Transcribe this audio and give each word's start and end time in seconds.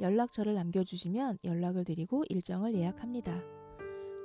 연락처를 0.00 0.54
남겨주시면 0.54 1.38
연락을 1.44 1.84
드리고 1.84 2.24
일정을 2.28 2.74
예약합니다. 2.74 3.42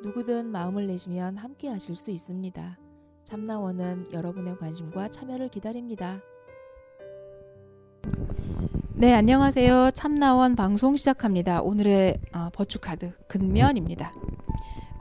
누구든 0.03 0.51
마음을 0.51 0.85
내시면 0.85 1.37
함께 1.37 1.67
하실 1.67 1.95
수 1.95 2.11
있습니다. 2.11 2.77
참나원은 3.23 4.11
여러분의 4.11 4.57
관심과 4.57 5.09
참여를 5.09 5.47
기다립니다. 5.49 6.21
네, 8.93 9.13
안녕하세요. 9.13 9.91
참나원 9.91 10.55
방송 10.55 10.95
시작합니다. 10.95 11.61
오늘의 11.61 12.19
어, 12.33 12.49
버추카드 12.53 13.13
근면입니다. 13.27 14.13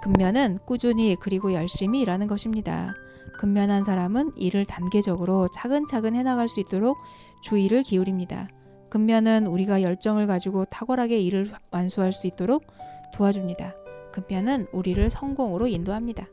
근면은 0.02 0.58
꾸준히 0.64 1.16
그리고 1.16 1.52
열심히 1.52 2.00
일하는 2.00 2.26
것입니다. 2.26 2.94
근면한 3.38 3.84
사람은 3.84 4.32
일을 4.36 4.64
단계적으로 4.64 5.48
차근차근 5.48 6.14
해나갈 6.14 6.48
수 6.48 6.60
있도록 6.60 6.96
주의를 7.42 7.82
기울입니다. 7.82 8.48
근면은 8.92 9.46
우리가 9.46 9.80
열정을 9.80 10.26
가지고 10.26 10.66
탁월하게 10.66 11.18
일을 11.18 11.50
완수할 11.70 12.12
수 12.12 12.26
있도록 12.26 12.66
도와줍니다. 13.14 13.74
근면은 14.12 14.66
우리를 14.70 15.08
성공으로 15.08 15.66
인도합니다. 15.66 16.26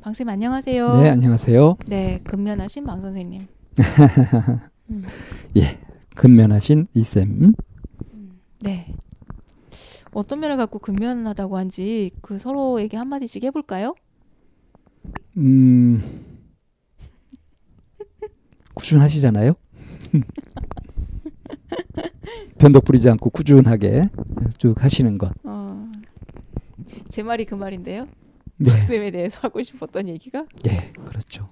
방쌤 0.00 0.28
안녕하세요. 0.28 1.00
네, 1.02 1.08
안녕하세요. 1.08 1.78
네, 1.88 2.20
근면하신 2.22 2.84
방 2.84 3.00
선생님. 3.00 3.48
음, 4.90 5.02
예, 5.56 5.80
근면하신 6.14 6.86
이쌤. 6.94 7.54
음, 8.14 8.40
네. 8.60 8.94
어떤 10.12 10.38
면을 10.38 10.56
갖고 10.56 10.78
근면하다고 10.78 11.56
한지 11.56 12.12
그 12.22 12.38
서로에게 12.38 12.96
한마디씩 12.96 13.42
해볼까요? 13.42 13.96
음, 15.36 16.00
꾸준하시잖아요. 18.74 19.54
변덕 22.60 22.84
부리지 22.84 23.08
않고 23.08 23.30
꾸준하게 23.30 24.10
쭉 24.58 24.82
하시는 24.84 25.16
것. 25.16 25.32
어, 25.44 25.90
제 27.08 27.22
말이 27.22 27.46
그 27.46 27.54
말인데요. 27.54 28.06
네, 28.58 28.70
박쌤에 28.70 29.10
대해서 29.10 29.40
하고 29.42 29.62
싶었던 29.62 30.08
얘기가? 30.08 30.44
예, 30.68 30.92
그렇죠. 31.06 31.48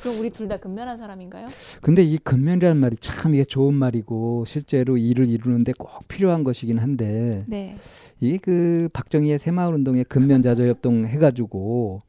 그럼 0.00 0.18
우리 0.20 0.30
둘 0.30 0.48
다 0.48 0.56
근면한 0.56 0.96
사람인가요? 0.96 1.48
근데 1.82 2.02
이 2.02 2.16
근면이라는 2.18 2.76
말이 2.80 2.96
참 3.00 3.34
이게 3.34 3.44
좋은 3.44 3.74
말이고 3.74 4.44
실제로 4.46 4.96
일을 4.96 5.28
이루는데 5.28 5.72
꼭 5.76 6.06
필요한 6.08 6.42
것이긴 6.44 6.78
한데 6.78 7.44
네. 7.46 7.76
이그 8.20 8.88
박정희의 8.94 9.38
새마을 9.40 9.74
운동에 9.74 10.04
근면 10.04 10.40
자조 10.42 10.66
협동 10.66 11.04
해가지고 11.04 12.00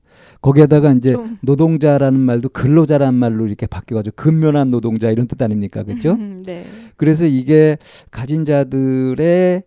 거기에다가 0.41 0.91
이제 0.93 1.13
좀 1.13 1.37
노동자라는 1.41 2.19
말도 2.19 2.49
근로자라는 2.49 3.13
말로 3.13 3.47
이렇게 3.47 3.67
바뀌어가지고 3.67 4.15
근면한 4.15 4.69
노동자 4.69 5.11
이런 5.11 5.27
뜻 5.27 5.41
아닙니까, 5.41 5.83
그렇죠? 5.83 6.13
음, 6.13 6.43
네. 6.45 6.65
그래서 6.97 7.25
이게 7.25 7.77
가진 8.09 8.45
자들의 8.45 9.63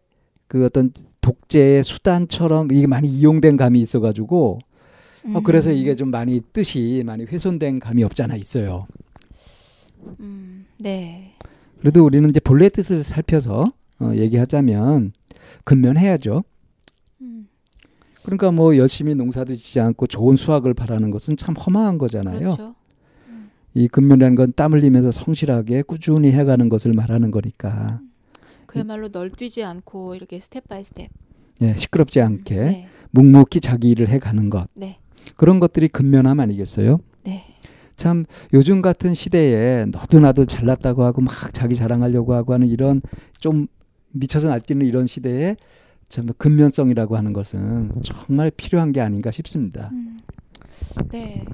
그 0.48 0.64
어떤 0.64 0.90
독재의 1.20 1.84
수단처럼 1.84 2.70
이게 2.72 2.86
많이 2.86 3.08
이용된 3.08 3.56
감이 3.56 3.80
있어가지고 3.80 4.58
어, 5.32 5.40
그래서 5.42 5.70
음, 5.70 5.76
이게 5.76 5.96
좀 5.96 6.10
많이 6.10 6.40
뜻이 6.52 7.02
많이 7.06 7.24
훼손된 7.24 7.80
감이 7.80 8.04
없지 8.04 8.22
않아 8.22 8.36
있어요. 8.36 8.86
음, 10.20 10.66
네. 10.78 11.32
그래도 11.80 12.04
우리는 12.04 12.28
이제 12.28 12.40
본래 12.40 12.68
뜻을 12.68 13.02
살펴서 13.02 13.64
어, 14.00 14.12
얘기하자면 14.14 15.12
근면해야죠. 15.64 16.44
음, 18.24 18.36
그러니까 18.36 18.50
뭐 18.50 18.76
열심히 18.76 19.14
농사도 19.14 19.54
짓지 19.54 19.80
않고 19.80 20.06
좋은 20.06 20.36
수확을 20.36 20.74
바라는 20.74 21.10
것은 21.10 21.36
참 21.36 21.54
허망한 21.54 21.98
거잖아요. 21.98 22.38
그렇죠. 22.38 22.74
이 23.74 23.88
근면이라는 23.88 24.36
건 24.36 24.52
땀 24.52 24.72
흘리면서 24.72 25.10
성실하게 25.10 25.82
꾸준히 25.82 26.30
해가는 26.32 26.68
것을 26.68 26.92
말하는 26.92 27.30
거니까 27.32 28.00
그야말로 28.66 29.08
널뛰지 29.08 29.64
않고 29.64 30.14
이렇게 30.14 30.38
step 30.38 30.68
by 30.68 30.84
step. 30.84 31.08
예, 31.62 31.76
시끄럽지 31.76 32.20
않게 32.20 32.54
네. 32.54 32.86
묵묵히 33.10 33.60
자기 33.60 33.90
일을 33.90 34.08
해가는 34.08 34.48
것 34.50 34.68
네. 34.74 34.98
그런 35.36 35.58
것들이 35.60 35.88
근면함 35.88 36.40
아니겠어요? 36.40 37.00
네. 37.24 37.44
참 37.96 38.24
요즘 38.52 38.80
같은 38.82 39.14
시대에 39.14 39.86
너도 39.86 40.18
나도 40.20 40.46
잘났다고 40.46 41.04
하고 41.04 41.20
막 41.20 41.32
자기 41.52 41.74
자랑하려고 41.76 42.34
하고 42.34 42.52
하는 42.54 42.66
이런 42.68 43.02
좀 43.40 43.66
미쳐서 44.12 44.48
날뛰는 44.48 44.86
이런 44.86 45.06
시대에 45.08 45.56
참 46.08 46.26
근면성이라고 46.38 47.16
하는 47.16 47.32
것은 47.32 47.90
정말 48.02 48.50
필요한 48.50 48.92
게 48.92 49.00
아닌가 49.00 49.30
싶습니다. 49.30 49.90
음. 49.92 50.20
네. 51.10 51.44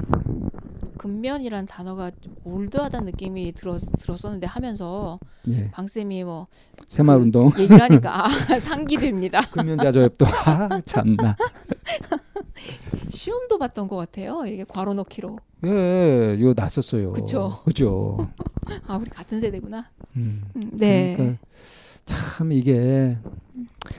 근면이란 0.98 1.64
단어가 1.64 2.10
좀 2.20 2.34
올드하다는 2.44 3.06
느낌이 3.06 3.52
들어, 3.52 3.78
들었었는데 3.78 4.46
하면서 4.46 5.18
예, 5.48 5.70
방쌤이 5.70 6.24
뭐 6.24 6.46
새마을 6.88 7.20
그 7.20 7.22
운동 7.24 7.52
얘기를 7.58 7.80
하니까 7.80 8.26
아, 8.26 8.28
상기됩니다. 8.28 9.40
근면자조협도 9.40 10.26
아 10.44 10.80
참나. 10.84 11.36
시험도 13.08 13.58
봤던 13.58 13.88
것 13.88 13.96
같아요. 13.96 14.44
이게 14.46 14.64
괄호 14.64 14.92
넣기로. 14.92 15.38
예, 15.64 16.36
이거 16.38 16.52
났었어요. 16.54 17.12
그쵸. 17.12 17.62
그죠. 17.64 18.28
아 18.86 18.96
우리 18.96 19.08
같은 19.08 19.40
세대구나. 19.40 19.88
음. 20.16 20.42
음, 20.54 20.70
네. 20.74 21.14
그러니까 21.16 21.38
참 22.04 22.52
이게 22.52 23.18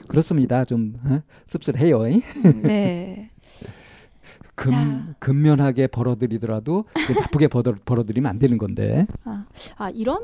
그렇습니다. 0.08 0.64
좀 0.64 0.94
어? 1.04 1.20
씁쓸해요. 1.46 2.06
잉? 2.08 2.22
네. 2.62 3.30
자. 3.62 4.52
근, 4.54 5.14
근면하게 5.18 5.88
벌어들이더라도 5.88 6.84
그 7.06 7.12
나쁘게 7.12 7.48
벌어, 7.48 7.74
벌어들이면 7.84 8.28
안 8.28 8.38
되는 8.38 8.58
건데. 8.58 9.06
아, 9.24 9.46
아 9.76 9.90
이런 9.90 10.22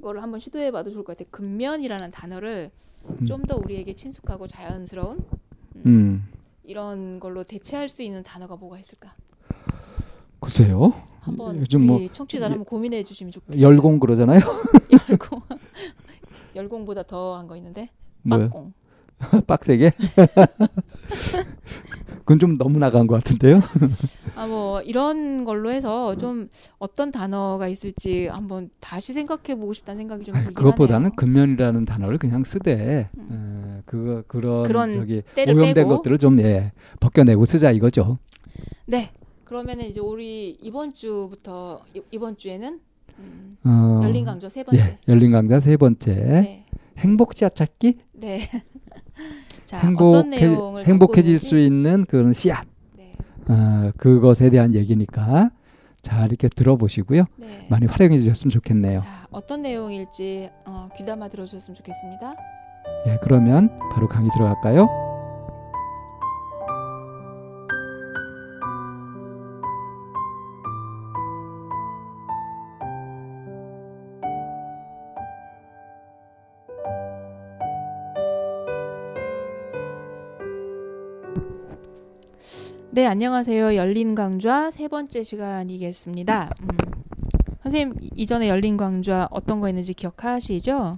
거를 0.00 0.22
한번 0.22 0.40
시도해봐도 0.40 0.90
좋을 0.92 1.04
것 1.04 1.16
같아요. 1.16 1.28
근면이라는 1.30 2.10
단어를 2.10 2.70
음. 3.08 3.26
좀더 3.26 3.56
우리에게 3.56 3.94
친숙하고 3.94 4.46
자연스러운 4.46 5.20
음, 5.86 6.26
이런 6.64 7.20
걸로 7.20 7.44
대체할 7.44 7.88
수 7.88 8.02
있는 8.02 8.22
단어가 8.22 8.56
뭐가 8.56 8.78
있을까? 8.78 9.14
글쎄요. 10.40 10.92
한번 11.20 11.58
요즘 11.58 11.80
우리 11.80 11.86
뭐 11.86 12.08
청취자 12.10 12.44
예- 12.46 12.48
한번 12.48 12.64
고민해 12.64 13.04
주시면 13.04 13.32
좋겠어요. 13.32 13.62
열공 13.62 14.00
그러잖아요. 14.00 14.40
열공 15.10 15.42
열공보다 16.62 17.04
더한 17.04 17.46
거 17.46 17.56
있는데 17.56 17.88
뭐요? 18.22 18.44
빡공. 18.50 18.72
빡세게. 19.46 19.92
그건 22.20 22.38
좀 22.38 22.56
너무 22.56 22.78
나간 22.78 23.06
것 23.06 23.14
같은데요. 23.16 23.60
아 24.36 24.46
뭐 24.46 24.80
이런 24.82 25.44
걸로 25.44 25.70
해서 25.70 26.16
좀 26.16 26.48
어떤 26.78 27.10
단어가 27.10 27.68
있을지 27.68 28.26
한번 28.28 28.70
다시 28.80 29.12
생각해 29.12 29.58
보고 29.58 29.72
싶다는 29.72 30.00
생각이 30.00 30.24
좀 30.24 30.34
들긴 30.34 30.54
그것보다는 30.54 31.06
하네요. 31.06 31.16
근면이라는 31.16 31.84
단어를 31.86 32.18
그냥 32.18 32.44
쓰되 32.44 32.72
에, 32.72 33.08
그거 33.86 34.22
그런, 34.28 34.62
그런 34.64 34.92
저기 34.92 35.22
오염된 35.36 35.74
빼고. 35.74 35.88
것들을 35.88 36.18
좀 36.18 36.38
예, 36.40 36.72
벗겨내고 37.00 37.44
쓰자 37.46 37.70
이거죠. 37.72 38.18
네. 38.86 39.10
그러면은 39.44 39.86
이제 39.86 39.98
우리 40.00 40.50
이번 40.62 40.92
주부터 40.94 41.80
이- 41.94 42.02
이번 42.10 42.36
주에는 42.36 42.80
음, 43.18 43.56
어, 43.64 44.00
열린 44.04 44.24
강좌 44.24 44.48
세 44.48 44.62
번째. 44.62 44.82
예, 44.82 44.98
열린 45.08 45.32
강좌 45.32 45.60
세 45.60 45.76
번째 45.76 46.14
네. 46.14 46.64
행복지압 46.98 47.54
찾기 47.54 47.98
네. 48.14 48.40
자, 49.64 49.78
행복해, 49.78 50.56
행복해질 50.86 51.38
수? 51.38 51.58
있는 51.58 52.04
그런 52.06 52.32
씨앗 52.32 52.66
네. 52.96 53.14
어, 53.48 53.90
그것에 53.96 54.50
대한 54.50 54.74
얘기니까 54.74 55.50
잘 56.02 56.26
이렇게 56.28 56.48
들어보시고요. 56.48 57.24
네. 57.36 57.66
많이 57.68 57.86
활용해 57.86 58.18
주셨으면 58.20 58.50
좋겠네요. 58.50 58.98
자, 58.98 59.26
어떤 59.30 59.62
내용일지 59.62 60.48
어, 60.64 60.88
귀담아 60.96 61.28
들어주셨으면 61.28 61.76
좋겠습니다. 61.76 62.34
예, 63.08 63.18
그러면 63.22 63.78
바로 63.92 64.08
강의 64.08 64.30
들어갈까요? 64.32 65.07
네, 82.90 83.06
안녕하세요. 83.06 83.76
열린 83.76 84.14
강좌 84.14 84.70
세 84.70 84.88
번째 84.88 85.22
시간이겠습니다. 85.22 86.50
음, 86.62 86.68
선생님 87.62 87.94
이전에 88.16 88.48
열린 88.48 88.76
강좌 88.76 89.28
어떤 89.30 89.60
거 89.60 89.68
있는지 89.68 89.92
기억하시죠? 89.94 90.94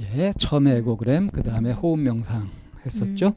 예, 0.00 0.32
처음에 0.36 0.76
에고그램, 0.76 1.30
그 1.30 1.42
다음에 1.42 1.72
호흡 1.72 1.98
명상 1.98 2.50
했었죠. 2.84 3.32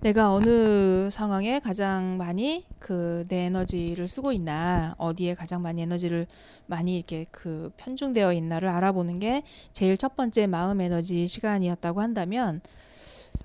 내가 0.00 0.32
어느 0.32 1.08
상황에 1.10 1.58
가장 1.58 2.16
많이 2.16 2.64
그 2.78 3.24
내 3.28 3.44
에너지를 3.46 4.08
쓰고 4.08 4.32
있나, 4.32 4.94
어디에 4.98 5.34
가장 5.34 5.62
많이 5.62 5.82
에너지를 5.82 6.26
많이 6.66 6.96
이렇게 6.96 7.26
그 7.30 7.70
편중되어 7.76 8.32
있나를 8.32 8.68
알아보는 8.68 9.18
게 9.20 9.42
제일 9.72 9.96
첫 9.96 10.16
번째 10.16 10.46
마음 10.46 10.80
에너지 10.80 11.26
시간이었다고 11.26 12.00
한다면 12.00 12.60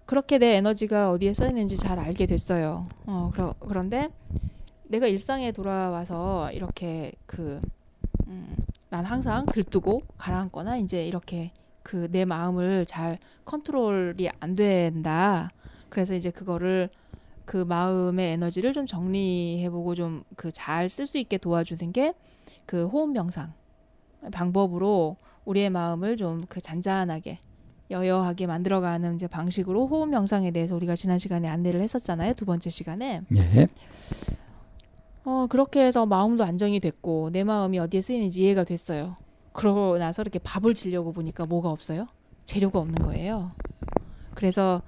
그렇게 0.05 0.37
내 0.37 0.55
에너지가 0.57 1.11
어디에 1.11 1.33
써 1.33 1.47
있는지 1.47 1.77
잘 1.77 1.99
알게 1.99 2.25
됐어요. 2.25 2.85
어, 3.07 3.31
그러, 3.33 3.55
그런데 3.59 4.09
내가 4.83 5.07
일상에 5.07 5.51
돌아와서 5.51 6.51
이렇게 6.51 7.11
그, 7.25 7.59
음, 8.27 8.55
난 8.89 9.03
항상 9.05 9.45
들뜨고 9.47 10.03
가라앉거나 10.17 10.77
이제 10.77 11.05
이렇게 11.07 11.51
그 11.83 12.07
내 12.11 12.25
마음을 12.25 12.85
잘 12.87 13.19
컨트롤이 13.45 14.29
안 14.39 14.55
된다. 14.55 15.49
그래서 15.89 16.13
이제 16.15 16.29
그거를 16.31 16.89
그 17.45 17.57
마음의 17.57 18.31
에너지를 18.33 18.73
좀 18.73 18.85
정리해보고 18.87 19.95
좀 19.95 20.23
그 20.35 20.51
잘 20.51 20.85
쓸 20.89 21.05
수 21.07 21.17
있게 21.17 21.37
도와주는 21.37 21.91
게 21.91 22.13
그 22.67 22.87
호흡 22.87 23.11
명상 23.11 23.53
방법으로 24.31 25.17
우리의 25.45 25.69
마음을 25.69 26.17
좀 26.17 26.41
그 26.49 26.59
잔잔하게 26.61 27.39
여여하게 27.91 28.47
만들어가는 28.47 29.15
이제 29.15 29.27
방식으로 29.27 29.87
호흡 29.87 30.09
명상에 30.09 30.51
대해서 30.51 30.75
우리가 30.75 30.95
지난 30.95 31.19
시간에 31.19 31.47
안내를 31.47 31.81
했었잖아요 31.81 32.33
두 32.33 32.45
번째 32.45 32.69
시간에. 32.69 33.21
예, 33.35 33.67
어 35.23 35.47
그렇게 35.49 35.85
해서 35.85 36.05
마음도 36.05 36.43
안정이 36.43 36.79
됐고 36.79 37.29
내 37.31 37.43
마음이 37.43 37.79
어디에 37.79 38.01
쓰이는지 38.01 38.41
이해가 38.43 38.63
됐어요. 38.63 39.15
그러고 39.53 39.97
나서 39.97 40.21
이렇게 40.21 40.39
밥을 40.39 40.73
지려고 40.73 41.13
보니까 41.13 41.45
뭐가 41.45 41.69
없어요? 41.69 42.07
재료가 42.45 42.79
없는 42.79 43.01
거예요. 43.03 43.51
그래서 44.35 44.81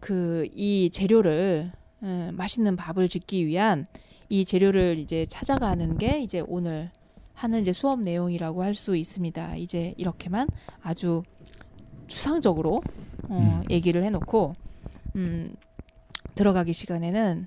그 0.00 0.46
이 0.54 0.90
재료를 0.90 1.72
음, 2.02 2.32
맛있는 2.36 2.76
밥을 2.76 3.08
짓기 3.08 3.46
위한 3.46 3.86
이 4.28 4.44
재료를 4.44 4.98
이제 4.98 5.26
찾아가는 5.26 5.98
게 5.98 6.20
이제 6.20 6.42
오늘 6.46 6.90
하는 7.34 7.60
이제 7.60 7.72
수업 7.72 8.00
내용이라고 8.00 8.62
할 8.62 8.74
수 8.74 8.96
있습니다. 8.96 9.56
이제 9.56 9.94
이렇게만 9.98 10.48
아주 10.82 11.22
추상적으로 12.06 12.82
어, 13.28 13.62
음. 13.62 13.70
얘기를 13.70 14.02
해놓고 14.04 14.54
음, 15.16 15.54
들어가기 16.34 16.72
시간에는 16.72 17.46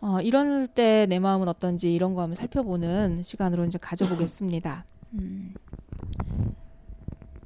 어, 0.00 0.20
이럴 0.20 0.66
때 0.66 1.06
내 1.06 1.18
마음은 1.18 1.48
어떤지 1.48 1.94
이런 1.94 2.14
거 2.14 2.22
한번 2.22 2.34
살펴보는 2.34 3.22
시간으로 3.22 3.64
이제 3.64 3.78
가져보겠습니다. 3.78 4.84
음. 5.14 5.54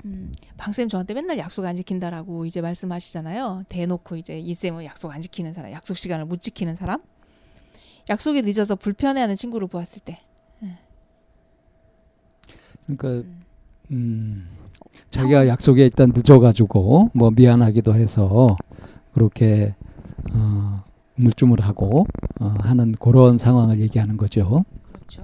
음, 0.05 0.33
방쌤 0.57 0.89
저한테 0.89 1.15
맨날 1.15 1.39
약속 1.39 1.65
안 1.65 1.77
지킨다라고 1.77 2.47
이제 2.47 2.61
말씀하시잖아요. 2.61 3.65
대놓고 3.69 4.17
이제 4.17 4.39
이 4.39 4.55
쌤은 4.55 4.85
약속 4.85 5.13
안 5.13 5.21
지키는 5.23 5.53
사람, 5.53 5.71
약속 5.73 5.97
시간을 5.97 6.25
못 6.25 6.41
지키는 6.41 6.77
사람. 6.77 7.03
약속이 8.09 8.43
늦어서 8.43 8.75
불편해하는 8.75 9.35
친구를 9.35 9.69
보았을 9.69 10.01
때, 10.03 10.19
그러니까 12.87 13.09
음. 13.09 13.43
음, 13.91 14.49
자기가 15.11 15.49
약속에 15.49 15.85
일단 15.85 16.13
늦어가지고 16.15 17.11
뭐 17.15 17.31
미안하기도 17.31 17.95
해서 17.95 18.57
그렇게 19.13 19.75
어, 20.33 20.83
우물쭈물하고 21.19 22.07
어, 22.41 22.55
하는 22.61 22.93
그런 22.93 23.39
상황을 23.39 23.81
얘기하는 23.81 24.17
거죠. 24.17 24.65
그렇죠. 24.93 25.23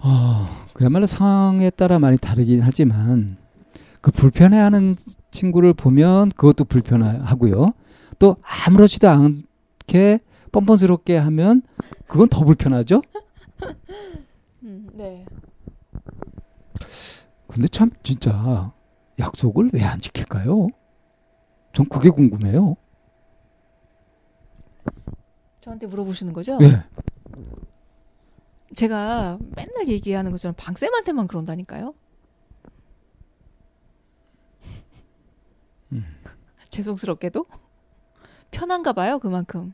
어, 0.00 0.46
그야말로 0.72 1.06
상황에 1.06 1.70
따라 1.70 1.98
많이 1.98 2.16
다르긴 2.18 2.60
하지만 2.62 3.36
그 4.00 4.10
불편해하는 4.10 4.94
친구를 5.30 5.74
보면 5.74 6.30
그것도 6.30 6.64
불편하고요. 6.64 7.72
또 8.18 8.36
아무렇지도 8.66 9.08
않게 9.08 10.20
뻔뻔스럽게 10.52 11.16
하면 11.18 11.62
그건 12.06 12.28
더 12.28 12.44
불편하죠. 12.44 13.02
음, 14.62 14.88
네. 14.94 15.24
근데 17.56 17.68
참 17.68 17.90
진짜 18.02 18.70
약속을 19.18 19.70
왜 19.72 19.82
안 19.82 19.98
지킬까요? 19.98 20.68
전 21.72 21.88
그게 21.88 22.10
궁금해요. 22.10 22.76
저한테 25.62 25.86
물어보시는 25.86 26.34
거죠? 26.34 26.58
예. 26.60 26.82
제가 28.74 29.38
맨날 29.56 29.88
얘기하는 29.88 30.30
것처럼 30.32 30.54
방쌤한테만 30.58 31.28
그런다니까요. 31.28 31.94
음. 35.92 36.04
죄송스럽게도 36.68 37.46
편한가 38.50 38.92
봐요 38.92 39.18
그만큼. 39.18 39.72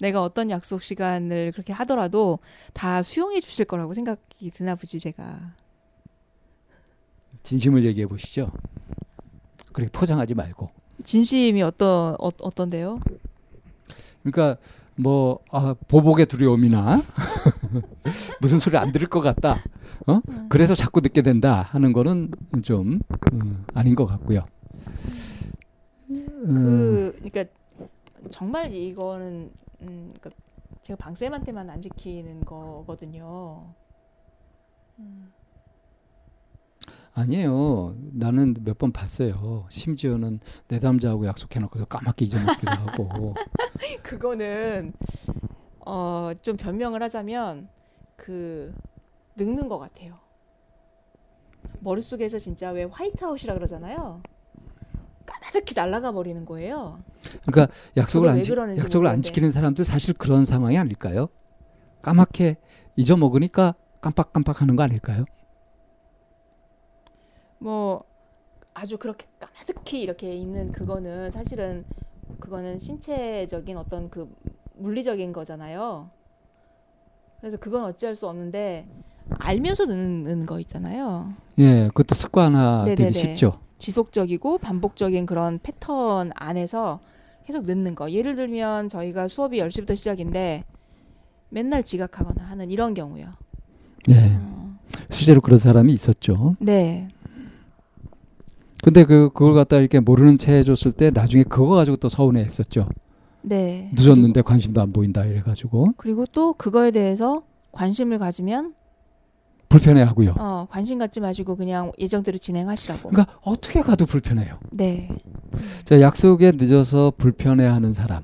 내가 0.00 0.22
어떤 0.22 0.50
약속 0.50 0.82
시간을 0.82 1.52
그렇게 1.52 1.72
하더라도 1.72 2.40
다 2.74 3.02
수용해 3.02 3.40
주실 3.40 3.64
거라고 3.64 3.94
생각이 3.94 4.50
드나 4.50 4.74
보지 4.74 5.00
제가. 5.00 5.54
진심을 7.46 7.84
얘기해 7.84 8.08
보시죠. 8.08 8.50
그렇게 9.72 9.88
포장하지 9.92 10.34
말고. 10.34 10.68
진심이 11.04 11.62
어떤 11.62 12.14
어, 12.14 12.30
어떤데요? 12.42 12.98
그러니까 14.24 14.60
뭐 14.96 15.38
아, 15.52 15.76
보복의 15.86 16.26
두려움이나 16.26 17.00
무슨 18.40 18.58
소리 18.58 18.76
안 18.76 18.90
들을 18.90 19.06
것 19.06 19.20
같다. 19.20 19.62
어? 20.08 20.20
음. 20.28 20.48
그래서 20.48 20.74
자꾸 20.74 21.00
듣게 21.00 21.22
된다 21.22 21.62
하는 21.62 21.92
거는 21.92 22.32
좀 22.64 22.98
음, 23.32 23.64
아닌 23.74 23.94
것 23.94 24.06
같고요. 24.06 24.42
음, 26.10 26.46
그 26.48 27.16
그러니까 27.20 27.44
정말 28.28 28.74
이거는 28.74 29.52
음 29.82 30.14
그러니까 30.18 30.30
제가 30.82 30.96
방쌤한테만 30.96 31.70
안 31.70 31.80
지키는 31.80 32.40
거거든요. 32.40 33.72
음. 34.98 35.35
아니에요. 37.20 37.96
나는 38.12 38.54
몇 38.62 38.76
번 38.78 38.92
봤어요. 38.92 39.64
심지어는 39.70 40.38
내담자하고 40.68 41.26
약속해놓고서 41.26 41.86
까맣게 41.86 42.26
잊어먹기도 42.26 42.70
하고. 42.70 43.34
그거는 44.02 44.92
어 45.86 46.32
좀 46.42 46.56
변명을 46.58 47.02
하자면 47.02 47.68
그 48.16 48.74
늙는 49.36 49.68
것 49.68 49.78
같아요. 49.78 50.18
머릿속에서 51.80 52.38
진짜 52.38 52.70
왜 52.70 52.84
화이트아웃이라 52.84 53.54
그러잖아요. 53.54 54.22
까마득히 55.24 55.74
날아가 55.74 56.12
버리는 56.12 56.44
거예요. 56.44 56.98
그러니까 57.46 57.72
약속을 57.96 58.28
안왜 58.28 58.42
지, 58.42 58.52
약속을 58.52 59.06
안. 59.06 59.22
지키는 59.22 59.50
사람도 59.50 59.84
사실 59.84 60.12
그런 60.14 60.44
상황이 60.44 60.76
아닐까요? 60.76 61.28
까맣게 62.02 62.56
잊어먹으니까 62.96 63.74
깜빡깜빡하는 64.02 64.76
거 64.76 64.82
아닐까요? 64.82 65.24
뭐 67.58 68.04
아주 68.74 68.98
그렇게 68.98 69.26
까마득히 69.38 70.02
이렇게 70.02 70.32
있는 70.34 70.72
그거는 70.72 71.30
사실은 71.30 71.84
그거는 72.40 72.78
신체적인 72.78 73.76
어떤 73.76 74.10
그 74.10 74.30
물리적인 74.74 75.32
거잖아요. 75.32 76.10
그래서 77.40 77.56
그건 77.56 77.84
어찌할 77.84 78.14
수 78.14 78.28
없는데 78.28 78.86
알면서 79.30 79.86
느는 79.86 80.46
거 80.46 80.60
있잖아요. 80.60 81.32
예, 81.58 81.88
그것도 81.88 82.14
습관화되기. 82.14 83.12
쉽죠. 83.12 83.60
지속적이고 83.78 84.58
반복적인 84.58 85.26
그런 85.26 85.58
패턴 85.62 86.30
안에서 86.34 87.00
계속 87.46 87.64
늦는 87.64 87.94
거. 87.94 88.10
예를 88.10 88.36
들면 88.36 88.88
저희가 88.88 89.28
수업이 89.28 89.58
10시부터 89.58 89.96
시작인데 89.96 90.64
맨날 91.48 91.82
지각하거나 91.82 92.44
하는 92.44 92.70
이런 92.70 92.94
경우요. 92.94 93.32
예, 94.08 94.36
어, 94.40 94.76
실제로 95.10 95.40
그런 95.40 95.58
사람이 95.58 95.92
있었죠. 95.92 96.56
네. 96.58 97.08
근데 98.86 99.02
그 99.02 99.30
그걸 99.34 99.54
갖다 99.54 99.80
이렇게 99.80 99.98
모르는 99.98 100.38
채 100.38 100.52
해줬을 100.58 100.92
때 100.92 101.10
나중에 101.10 101.42
그거 101.42 101.74
가지고 101.74 101.96
또 101.96 102.08
서운해했었죠. 102.08 102.86
네. 103.42 103.90
늦었는데 103.92 104.42
관심도 104.42 104.80
안 104.80 104.92
보인다 104.92 105.24
이래가지고 105.24 105.94
그리고 105.96 106.24
또 106.26 106.52
그거에 106.52 106.92
대해서 106.92 107.42
관심을 107.72 108.20
가지면 108.20 108.74
불편해하고요. 109.68 110.34
어, 110.38 110.68
관심 110.70 110.98
갖지 110.98 111.18
마시고 111.18 111.56
그냥 111.56 111.90
예정대로 111.98 112.38
진행하시라고. 112.38 113.10
그러니까 113.10 113.36
어떻게 113.42 113.82
가도 113.82 114.06
불편해요. 114.06 114.60
네. 114.70 115.08
자 115.82 116.00
약속에 116.00 116.52
늦어서 116.52 117.12
불편해하는 117.18 117.92
사람 117.92 118.22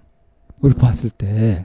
을 0.64 0.74
봤을 0.74 1.10
때 1.10 1.64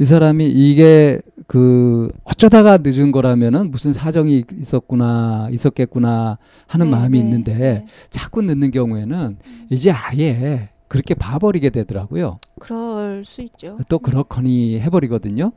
이 0.00 0.04
사람이 0.06 0.46
이게 0.46 1.20
그 1.46 2.10
어쩌다가 2.24 2.78
늦은 2.82 3.12
거라면은 3.12 3.70
무슨 3.70 3.92
사정이 3.92 4.44
있었구나 4.58 5.48
있었겠구나 5.52 6.38
하는 6.66 6.86
네, 6.86 6.90
마음이 6.90 7.18
네, 7.18 7.24
있는데 7.24 7.54
네. 7.54 7.86
자꾸 8.08 8.40
늦는 8.40 8.70
경우에는 8.70 9.36
이제 9.68 9.90
아예 9.90 10.70
그렇게 10.88 11.12
봐버리게 11.12 11.68
되더라고요. 11.68 12.40
그럴 12.58 13.24
수 13.26 13.42
있죠. 13.42 13.78
또 13.90 13.98
그렇거니 13.98 14.80
해버리거든요. 14.80 15.52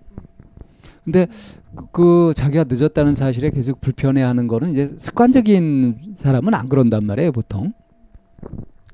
근데 1.06 1.28
그, 1.74 1.86
그 1.94 2.34
자기가 2.36 2.66
늦었다는 2.68 3.16
사실에 3.16 3.50
계속 3.50 3.80
불편해하는 3.80 4.48
거는 4.48 4.72
이제 4.72 4.94
습관적인 4.98 6.16
사람은 6.16 6.54
안 6.54 6.68
그런단 6.68 7.06
말이에요, 7.06 7.32
보통. 7.32 7.74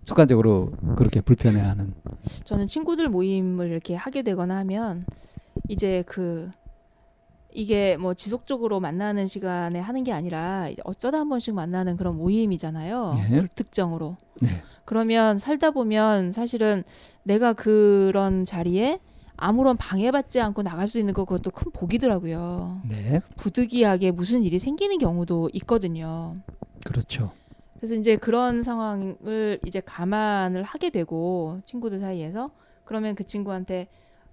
습관적으로 0.03 0.71
그렇게 0.95 1.21
불편해하는. 1.21 1.93
저는 2.43 2.67
친구들 2.67 3.09
모임을 3.09 3.69
이렇게 3.69 3.95
하게 3.95 4.21
되거나 4.21 4.57
하면 4.57 5.05
이제 5.67 6.03
그 6.07 6.49
이게 7.51 7.97
뭐 7.97 8.13
지속적으로 8.13 8.79
만나는 8.79 9.27
시간에 9.27 9.79
하는 9.79 10.03
게 10.03 10.13
아니라 10.13 10.69
어쩌다 10.83 11.19
한 11.19 11.29
번씩 11.29 11.55
만나는 11.55 11.97
그런 11.97 12.15
모임이잖아요. 12.15 13.13
네. 13.15 13.37
불특정으로. 13.37 14.17
네. 14.41 14.49
그러면 14.85 15.37
살다 15.37 15.71
보면 15.71 16.31
사실은 16.31 16.83
내가 17.23 17.53
그런 17.53 18.45
자리에 18.45 18.99
아무런 19.35 19.77
방해받지 19.77 20.41
않고 20.41 20.63
나갈 20.63 20.87
수 20.87 20.99
있는 20.99 21.13
거 21.13 21.25
그것도 21.25 21.51
큰 21.51 21.71
복이더라고요. 21.71 22.81
네. 22.87 23.21
부득이하게 23.37 24.11
무슨 24.11 24.43
일이 24.43 24.59
생기는 24.59 24.97
경우도 24.97 25.49
있거든요. 25.53 26.35
그렇죠. 26.83 27.31
그래서 27.77 27.95
이제 27.95 28.17
그런 28.17 28.61
상황을 28.61 29.59
이제 29.65 29.79
감안을 29.79 30.63
하게 30.63 30.89
되고 30.89 31.59
친구들 31.63 31.99
사이에서 31.99 32.47
그러면 32.83 33.15
그 33.15 33.23
친구한테 33.23 33.87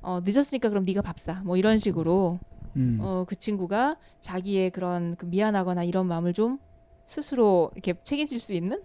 어 0.07 0.21
늦었으니까 0.25 0.69
그럼 0.69 0.85
네가 0.85 1.03
밥 1.03 1.19
사. 1.19 1.41
뭐 1.45 1.57
이런 1.57 1.79
식으로 1.79 2.39
음. 2.77 2.99
어 3.01 3.25
그 3.27 3.35
친구가 3.35 3.97
자기의 4.21 4.71
그런 4.71 5.17
그 5.17 5.27
미안하거나 5.27 5.83
이런 5.83 6.07
마음을 6.07 6.33
좀 6.33 6.59
스스로 7.07 7.71
이렇게 7.75 7.95
책임질 8.05 8.39
수 8.39 8.53
있는 8.53 8.81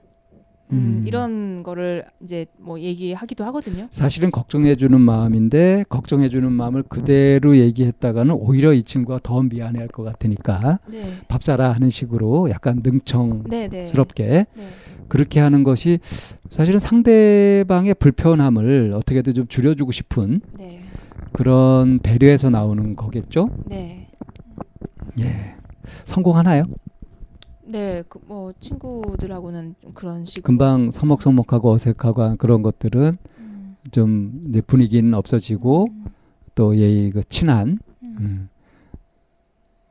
음, 0.71 1.01
음. 1.01 1.03
이런 1.05 1.61
거를 1.61 2.05
이제 2.23 2.47
뭐 2.57 2.79
얘기하기도 2.79 3.43
하거든요. 3.45 3.87
사실은 3.91 4.31
걱정해주는 4.31 4.99
마음인데 4.99 5.85
걱정해주는 5.89 6.51
마음을 6.51 6.81
그대로 6.83 7.55
얘기했다가는 7.55 8.33
오히려 8.33 8.73
이 8.73 8.81
친구가 8.81 9.19
더 9.21 9.43
미안해할 9.43 9.89
것 9.89 10.01
같으니까 10.03 10.79
네. 10.89 11.03
밥 11.27 11.43
사라 11.43 11.71
하는 11.71 11.89
식으로 11.89 12.49
약간 12.49 12.81
능청스럽게 12.83 14.27
네, 14.27 14.47
네. 14.47 14.47
네. 14.55 14.67
그렇게 15.07 15.39
하는 15.39 15.63
것이 15.63 15.99
사실은 16.49 16.79
상대방의 16.79 17.93
불편함을 17.95 18.93
어떻게든 18.95 19.33
좀 19.35 19.47
줄여주고 19.47 19.91
싶은 19.91 20.41
네. 20.57 20.81
그런 21.33 21.99
배려에서 21.99 22.49
나오는 22.49 22.95
거겠죠. 22.95 23.49
네. 23.65 24.09
예. 25.19 25.55
성공하나요? 26.05 26.65
네. 27.65 28.03
그 28.07 28.19
뭐 28.25 28.53
친구들하고는 28.59 29.75
좀 29.81 29.93
그런 29.93 30.25
식으로 30.25 30.43
금방 30.43 30.91
서먹서먹하고 30.91 31.71
어색하고 31.71 32.21
한 32.21 32.37
그런 32.37 32.61
것들은 32.61 33.17
음, 33.39 33.75
좀 33.91 34.45
이제 34.49 34.61
분위기는 34.61 35.13
없어지고 35.13 35.87
음, 35.89 36.05
또 36.55 36.77
예의 36.77 37.11
그 37.11 37.23
친한 37.25 37.77
음. 38.01 38.17
음. 38.19 38.49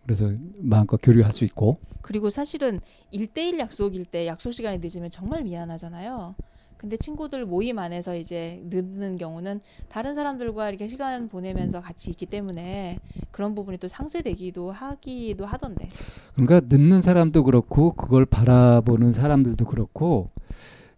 그래서 0.05 0.31
마음껏 0.59 0.99
교류할 1.03 1.33
수 1.33 1.45
있고 1.45 1.79
그리고 2.03 2.31
사실은 2.31 2.81
일대일 3.11 3.59
약속일 3.59 4.07
때 4.07 4.27
약속 4.27 4.53
시간이 4.53 4.79
늦으면 4.79 5.11
정말 5.11 5.45
미안하잖아요. 5.45 6.35
근데 6.81 6.97
친구들 6.97 7.45
모임 7.45 7.79
안에서 7.79 8.17
이제 8.17 8.63
늦는 8.71 9.19
경우는 9.19 9.61
다른 9.91 10.15
사람들과 10.15 10.71
이렇게 10.71 10.89
시간 10.89 11.29
보내면서 11.29 11.83
같이 11.83 12.09
있기 12.09 12.25
때문에 12.25 12.99
그런 13.31 13.55
부분이 13.55 13.77
또 13.77 13.87
상쇄되기도 13.87 14.73
하기도 14.73 15.45
하던데. 15.45 15.91
그러니까 16.33 16.63
늦는 16.75 17.03
사람도 17.03 17.45
그렇고 17.45 17.93
그걸 17.93 18.25
바라보는 18.25 19.13
사람들도 19.13 19.67
그렇고 19.67 20.29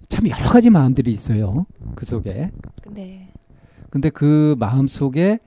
참 0.09 0.29
여러 0.29 0.45
가지 0.51 0.71
마음들이 0.71 1.11
있어요 1.11 1.67
그 1.97 2.07
속에 2.07 2.53
네. 2.91 3.33
근데 3.91 4.09
그 4.09 4.55
마음 4.59 4.87
속에 4.87 5.39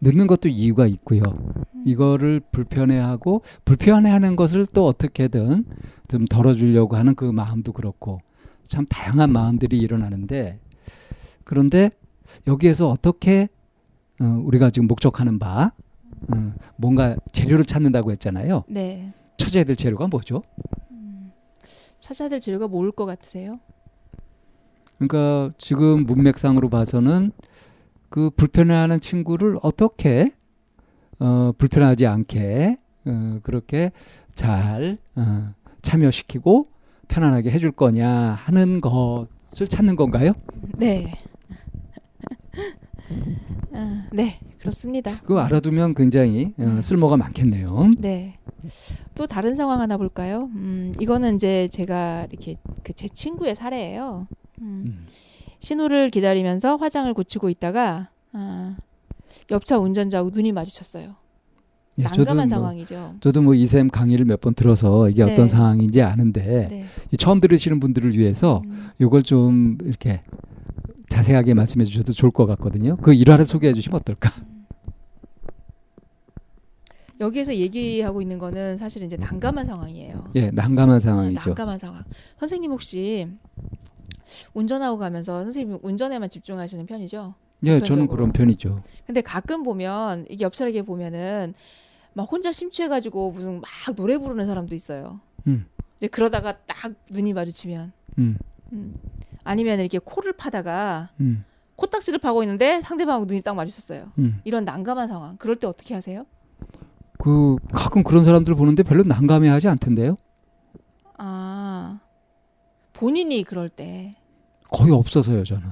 늦는 0.00 0.26
것도 0.26 0.48
이유가 0.48 0.86
있고요 0.86 1.22
음. 1.74 1.82
이거를 1.84 2.40
불편해하고 2.40 3.42
불편해하는 3.64 4.34
것을 4.34 4.66
또 4.66 4.86
어떻게든 4.86 5.66
좀 6.08 6.24
덜어주려고 6.24 6.96
하는 6.96 7.14
그 7.14 7.24
마음도 7.26 7.72
그렇고 7.72 8.20
참 8.66 8.86
다양한 8.86 9.30
마음들이 9.32 9.78
일어나는데 9.78 10.58
그런데 11.44 11.90
여기에서 12.46 12.88
어떻게 12.88 13.48
어, 14.20 14.24
우리가 14.44 14.70
지금 14.70 14.88
목적하는 14.88 15.38
바 15.38 15.72
어, 16.32 16.54
뭔가 16.76 17.16
재료를 17.32 17.64
찾는다고 17.64 18.10
했잖아요. 18.12 18.64
네. 18.68 19.12
찾아야 19.36 19.64
될 19.64 19.76
재료가 19.76 20.06
뭐죠? 20.08 20.42
음. 20.90 21.32
찾아야 22.00 22.28
될 22.28 22.40
재료가 22.40 22.68
뭘 22.68 22.92
것 22.92 23.04
같으세요? 23.06 23.58
그러니까 24.98 25.52
지금 25.58 26.06
문맥상으로 26.06 26.70
봐서는 26.70 27.32
그 28.08 28.30
불편해하는 28.30 29.00
친구를 29.00 29.58
어떻게 29.62 30.32
어, 31.18 31.52
불편하지 31.58 32.06
않게 32.06 32.76
어, 33.06 33.38
그렇게 33.42 33.90
잘 34.32 34.98
어, 35.16 35.52
참여시키고 35.82 36.66
편안하게 37.08 37.50
해줄 37.50 37.72
거냐 37.72 38.08
하는 38.10 38.80
것을 38.80 39.66
찾는 39.68 39.96
건가요? 39.96 40.32
네. 40.78 41.14
아, 43.72 44.06
네, 44.12 44.40
그렇습니다. 44.58 45.20
그거 45.20 45.40
알아두면 45.40 45.94
굉장히 45.94 46.52
어, 46.58 46.80
쓸모가 46.80 47.16
많겠네요. 47.16 47.90
네. 47.98 48.38
또 49.14 49.26
다른 49.26 49.54
상황 49.54 49.80
하나 49.80 49.96
볼까요? 49.96 50.48
음, 50.54 50.92
이거는 51.00 51.34
이제 51.34 51.68
제가 51.68 52.26
이렇게 52.30 52.56
그 52.82 52.92
제 52.94 53.08
친구의 53.08 53.54
사례예요. 53.54 54.26
음, 54.60 54.84
음. 54.86 55.06
신호를 55.58 56.10
기다리면서 56.10 56.76
화장을 56.76 57.12
고치고 57.12 57.48
있다가 57.50 58.08
아, 58.32 58.76
옆차 59.50 59.78
운전자하고 59.78 60.30
눈이 60.30 60.52
마주쳤어요. 60.52 61.16
예, 61.98 62.02
난감한 62.02 62.36
뭐, 62.36 62.46
상황이죠. 62.48 63.14
저도 63.20 63.42
뭐 63.42 63.54
이샘 63.54 63.88
강의를 63.88 64.24
몇 64.24 64.40
번 64.40 64.54
들어서 64.54 65.08
이게 65.08 65.24
네. 65.24 65.32
어떤 65.32 65.48
상황인지 65.48 66.02
아는데 66.02 66.66
네. 66.68 66.84
이 67.12 67.16
처음 67.16 67.38
들으시는 67.38 67.78
분들을 67.80 68.16
위해서 68.18 68.60
음, 68.66 68.88
이걸 68.98 69.22
좀 69.22 69.78
이렇게 69.82 70.20
자세하게 71.08 71.54
말씀해 71.54 71.84
주셔도 71.84 72.12
좋을 72.12 72.32
것 72.32 72.46
같거든요. 72.46 72.96
그 72.96 73.14
일화를 73.14 73.46
소개해 73.46 73.72
주시면 73.74 74.00
어떨까? 74.00 74.30
여기에서 77.20 77.54
얘기하고 77.54 78.20
있는 78.20 78.38
거는 78.38 78.76
사실 78.76 79.02
이제 79.04 79.16
난감한 79.16 79.64
상황이에요. 79.64 80.32
예, 80.34 80.50
난감한 80.50 80.98
상황이죠. 80.98 81.40
난감한 81.50 81.78
상황. 81.78 82.02
선생님 82.40 82.72
혹시 82.72 83.28
운전하고 84.52 84.98
가면서 84.98 85.44
선생님 85.44 85.78
운전에만 85.82 86.28
집중하시는 86.28 86.86
편이죠? 86.86 87.34
예, 87.62 87.68
저는 87.68 87.80
보편적으로. 87.80 88.08
그런 88.08 88.32
편이죠. 88.32 88.82
근데 89.06 89.20
가끔 89.20 89.62
보면 89.62 90.26
이게 90.28 90.44
옆 90.44 90.54
차례게 90.54 90.82
보면은 90.82 91.54
막 92.14 92.30
혼자 92.30 92.52
심취해가지고 92.52 93.32
무슨 93.32 93.60
막 93.60 93.70
노래 93.96 94.16
부르는 94.16 94.46
사람도 94.46 94.74
있어요. 94.74 95.20
음. 95.46 95.66
이제 95.98 96.08
그러다가 96.08 96.58
딱 96.58 96.94
눈이 97.10 97.32
마주치면, 97.32 97.92
음, 98.18 98.38
음. 98.72 98.94
아니면 99.42 99.80
이렇게 99.80 99.98
코를 99.98 100.32
파다가 100.32 101.10
음, 101.20 101.44
코딱지를 101.76 102.18
파고 102.20 102.42
있는데 102.44 102.80
상대방하고 102.80 103.26
눈이 103.26 103.42
딱 103.42 103.54
마주쳤어요. 103.54 104.12
음. 104.18 104.40
이런 104.44 104.64
난감한 104.64 105.08
상황. 105.08 105.36
그럴 105.36 105.56
때 105.56 105.66
어떻게 105.66 105.94
하세요? 105.94 106.24
그 107.18 107.56
가끔 107.72 108.02
그런 108.02 108.24
사람들 108.24 108.54
보는데 108.54 108.82
별로 108.82 109.02
난감해하지 109.02 109.68
않던데요. 109.68 110.14
아 111.16 112.00
본인이 112.92 113.42
그럴 113.44 113.68
때 113.68 114.12
거의 114.70 114.92
없어서요, 114.92 115.44
저는. 115.44 115.68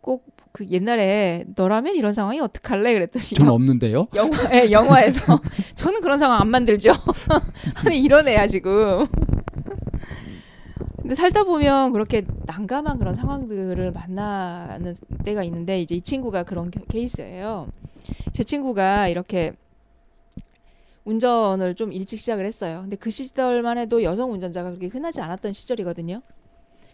꼭 0.00 0.36
그 0.56 0.66
옛날에 0.70 1.44
너라면 1.54 1.96
이런 1.96 2.14
상황이 2.14 2.40
어떡할래 2.40 2.94
그랬더니 2.94 3.22
저는 3.22 3.52
없는데요. 3.52 4.06
영화에 4.14 4.70
영화에서 4.70 5.38
저는 5.76 6.00
그런 6.00 6.18
상황 6.18 6.40
안 6.40 6.48
만들죠. 6.48 6.92
아니 7.84 8.00
이런 8.00 8.26
애야 8.26 8.46
지금. 8.46 9.04
근데 11.02 11.14
살다 11.14 11.44
보면 11.44 11.92
그렇게 11.92 12.22
난감한 12.46 12.98
그런 12.98 13.14
상황들을 13.14 13.92
만나는 13.92 14.96
때가 15.26 15.42
있는데 15.44 15.78
이제 15.82 15.94
이 15.94 16.00
친구가 16.00 16.44
그런 16.44 16.70
게- 16.70 16.80
케이스예요. 16.88 17.68
제 18.32 18.42
친구가 18.42 19.08
이렇게 19.08 19.52
운전을 21.04 21.74
좀 21.74 21.92
일찍 21.92 22.18
시작을 22.18 22.46
했어요. 22.46 22.80
근데 22.82 22.96
그 22.96 23.10
시절만 23.10 23.76
해도 23.76 24.02
여성 24.02 24.32
운전자가 24.32 24.70
그렇게 24.70 24.86
흔하지 24.86 25.20
않았던 25.20 25.52
시절이거든요. 25.52 26.22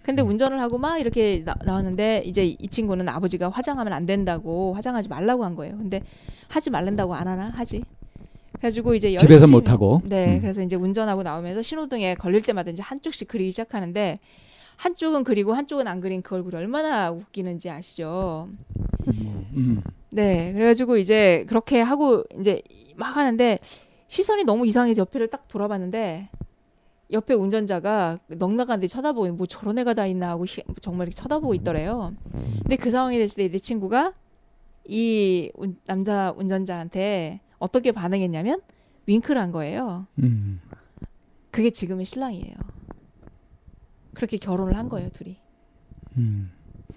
근데 0.02 0.22
운전을 0.22 0.60
하고 0.60 0.78
막 0.78 0.98
이렇게 0.98 1.42
나, 1.44 1.54
나왔는데 1.64 2.22
이제 2.24 2.44
이 2.44 2.68
친구는 2.68 3.08
아버지가 3.08 3.48
화장하면 3.48 3.92
안 3.92 4.04
된다고 4.04 4.74
화장하지 4.74 5.08
말라고 5.08 5.44
한 5.44 5.54
거예요. 5.54 5.76
근데 5.76 6.02
하지 6.48 6.70
말란다고 6.70 7.14
안 7.14 7.28
하나 7.28 7.50
하지. 7.50 7.82
그래가지고 8.54 8.94
이제 8.94 9.16
집에서 9.16 9.46
못 9.46 9.70
하고. 9.70 10.02
네, 10.04 10.36
음. 10.36 10.40
그래서 10.40 10.62
이제 10.62 10.76
운전하고 10.76 11.22
나오면서 11.22 11.62
신호등에 11.62 12.14
걸릴 12.16 12.42
때마다 12.42 12.70
이제 12.70 12.82
한쪽씩 12.82 13.28
그리기 13.28 13.50
시작하는데 13.52 14.18
한쪽은 14.76 15.24
그리고 15.24 15.52
한쪽은 15.52 15.86
안 15.86 16.00
그린 16.00 16.22
그 16.22 16.34
얼굴이 16.34 16.56
얼마나 16.56 17.10
웃기는지 17.10 17.70
아시죠? 17.70 18.48
음. 19.08 19.82
네, 20.10 20.52
그래가지고 20.52 20.96
이제 20.96 21.44
그렇게 21.48 21.80
하고 21.80 22.24
이제 22.38 22.62
막 22.96 23.16
하는데 23.16 23.58
시선이 24.08 24.44
너무 24.44 24.66
이상해서 24.66 25.00
옆에를 25.00 25.28
딱 25.28 25.48
돌아봤는데 25.48 26.28
옆에 27.10 27.34
운전자가 27.34 28.18
넉나간 28.28 28.80
데 28.80 28.86
쳐다보고 28.86 29.32
뭐 29.32 29.46
저런 29.46 29.78
애가 29.78 29.94
다 29.94 30.06
있나 30.06 30.30
하고 30.30 30.44
희- 30.46 30.62
정말 30.80 31.08
이렇게 31.08 31.16
쳐다보고 31.20 31.54
있더래요. 31.54 32.14
근데 32.32 32.76
그 32.76 32.90
상황이 32.90 33.18
됐을 33.18 33.36
때 33.36 33.48
내 33.50 33.58
친구가 33.58 34.14
이 34.88 35.50
운- 35.54 35.76
남자 35.86 36.32
운전자한테 36.36 37.40
어떻게 37.58 37.92
반응했냐면 37.92 38.60
윙크를 39.06 39.40
한 39.40 39.50
거예요. 39.50 40.06
음. 40.20 40.60
그게 41.50 41.70
지금의 41.70 42.06
신랑이에요. 42.06 42.54
그렇게 44.14 44.36
결혼을 44.38 44.76
한 44.76 44.88
거예요, 44.88 45.10
둘이. 45.10 45.36
음. 46.16 46.50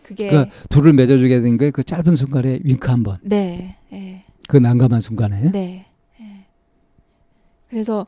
그게 0.04 0.30
그러니까 0.30 0.54
둘을 0.70 0.94
맺어주게 0.94 1.42
된 1.42 1.58
게 1.58 1.72
그 1.72 1.84
짧은 1.84 2.16
순간에 2.16 2.60
윙크 2.64 2.90
한 2.90 3.04
번. 3.04 3.18
네, 3.24 3.78
예, 3.92 4.24
그 4.48 4.58
난감한 4.58 5.02
순간에. 5.02 5.52
네. 5.52 5.88
예. 6.22 6.46
그래서 7.70 8.06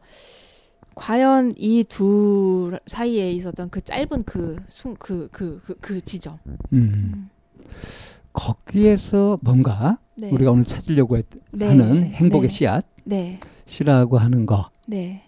과연 0.98 1.54
이둘 1.58 2.80
사이에 2.88 3.32
있었던 3.34 3.70
그 3.70 3.82
짧은 3.82 4.24
그순그그 4.24 5.30
그, 5.32 5.60
그, 5.64 5.76
그 5.80 6.02
지점. 6.02 6.38
음. 6.74 7.30
거기에서 8.34 9.40
뭔가 9.42 10.00
네. 10.16 10.30
우리가 10.32 10.52
오늘 10.52 10.64
찾으려고 10.64 11.18
했, 11.18 11.26
네. 11.52 11.68
하는 11.68 12.04
행복의 12.04 12.50
네. 12.50 12.54
씨앗, 12.54 12.86
네, 13.04 13.40
씨라고 13.66 14.18
하는 14.18 14.46
거, 14.46 14.70
네, 14.88 15.24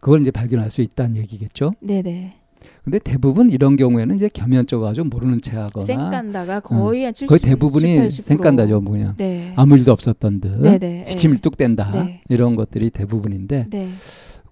그걸 0.00 0.20
이제 0.20 0.30
발견할 0.30 0.70
수 0.70 0.80
있다는 0.80 1.16
얘기겠죠. 1.16 1.72
네, 1.80 2.02
네. 2.02 2.34
근데 2.82 2.98
대부분 2.98 3.50
이런 3.50 3.76
경우에는 3.76 4.16
이제 4.16 4.28
겸연쩍어 4.32 4.80
가지고 4.80 5.08
모르는 5.08 5.40
체 5.40 5.56
하거나 5.56 5.84
생간다가 5.84 6.60
거의 6.60 7.04
한 7.04 7.14
70, 7.14 7.28
거의 7.28 7.40
대부분이 7.40 7.98
80%. 7.98 8.22
생간다죠. 8.22 8.80
뭐 8.80 8.92
그냥 8.92 9.14
네. 9.16 9.52
아무 9.56 9.76
일도 9.76 9.92
없었던 9.92 10.40
듯 10.40 10.60
네, 10.60 10.78
네. 10.78 11.04
뚝 11.42 11.56
뗀다 11.56 11.90
네. 11.92 12.20
이런 12.28 12.56
것들이 12.56 12.90
대부분인데 12.90 13.66
네, 13.70 13.90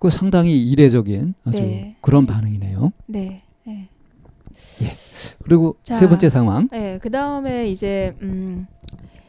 그 0.03 0.11
상당히 0.11 0.61
이례적인 0.69 1.35
아주 1.45 1.59
네. 1.59 1.97
그런 2.01 2.27
반응이네요. 2.27 2.93
네, 3.07 3.45
네. 3.65 3.89
그리고 5.45 5.77
자. 5.85 5.95
세 5.95 6.09
번째 6.09 6.29
상황 6.29 6.67
네, 6.73 6.99
그 6.99 7.09
다음에 7.09 7.69
이제 7.69 8.13
음, 8.21 8.67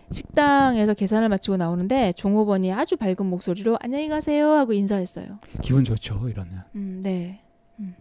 식당에서 0.09 0.95
계산을 0.95 1.29
마치고 1.29 1.57
나오는데 1.57 2.13
종업원이 2.13 2.73
아주 2.73 2.97
밝은 2.97 3.23
목소리로 3.23 3.77
안녕히 3.81 4.09
가세요 4.09 4.49
하고 4.53 4.73
인사했어요. 4.73 5.37
기분 5.61 5.83
좋죠 5.83 6.27
이러면 6.27 6.63
음, 6.75 7.01
네. 7.03 7.39
음. 7.79 7.93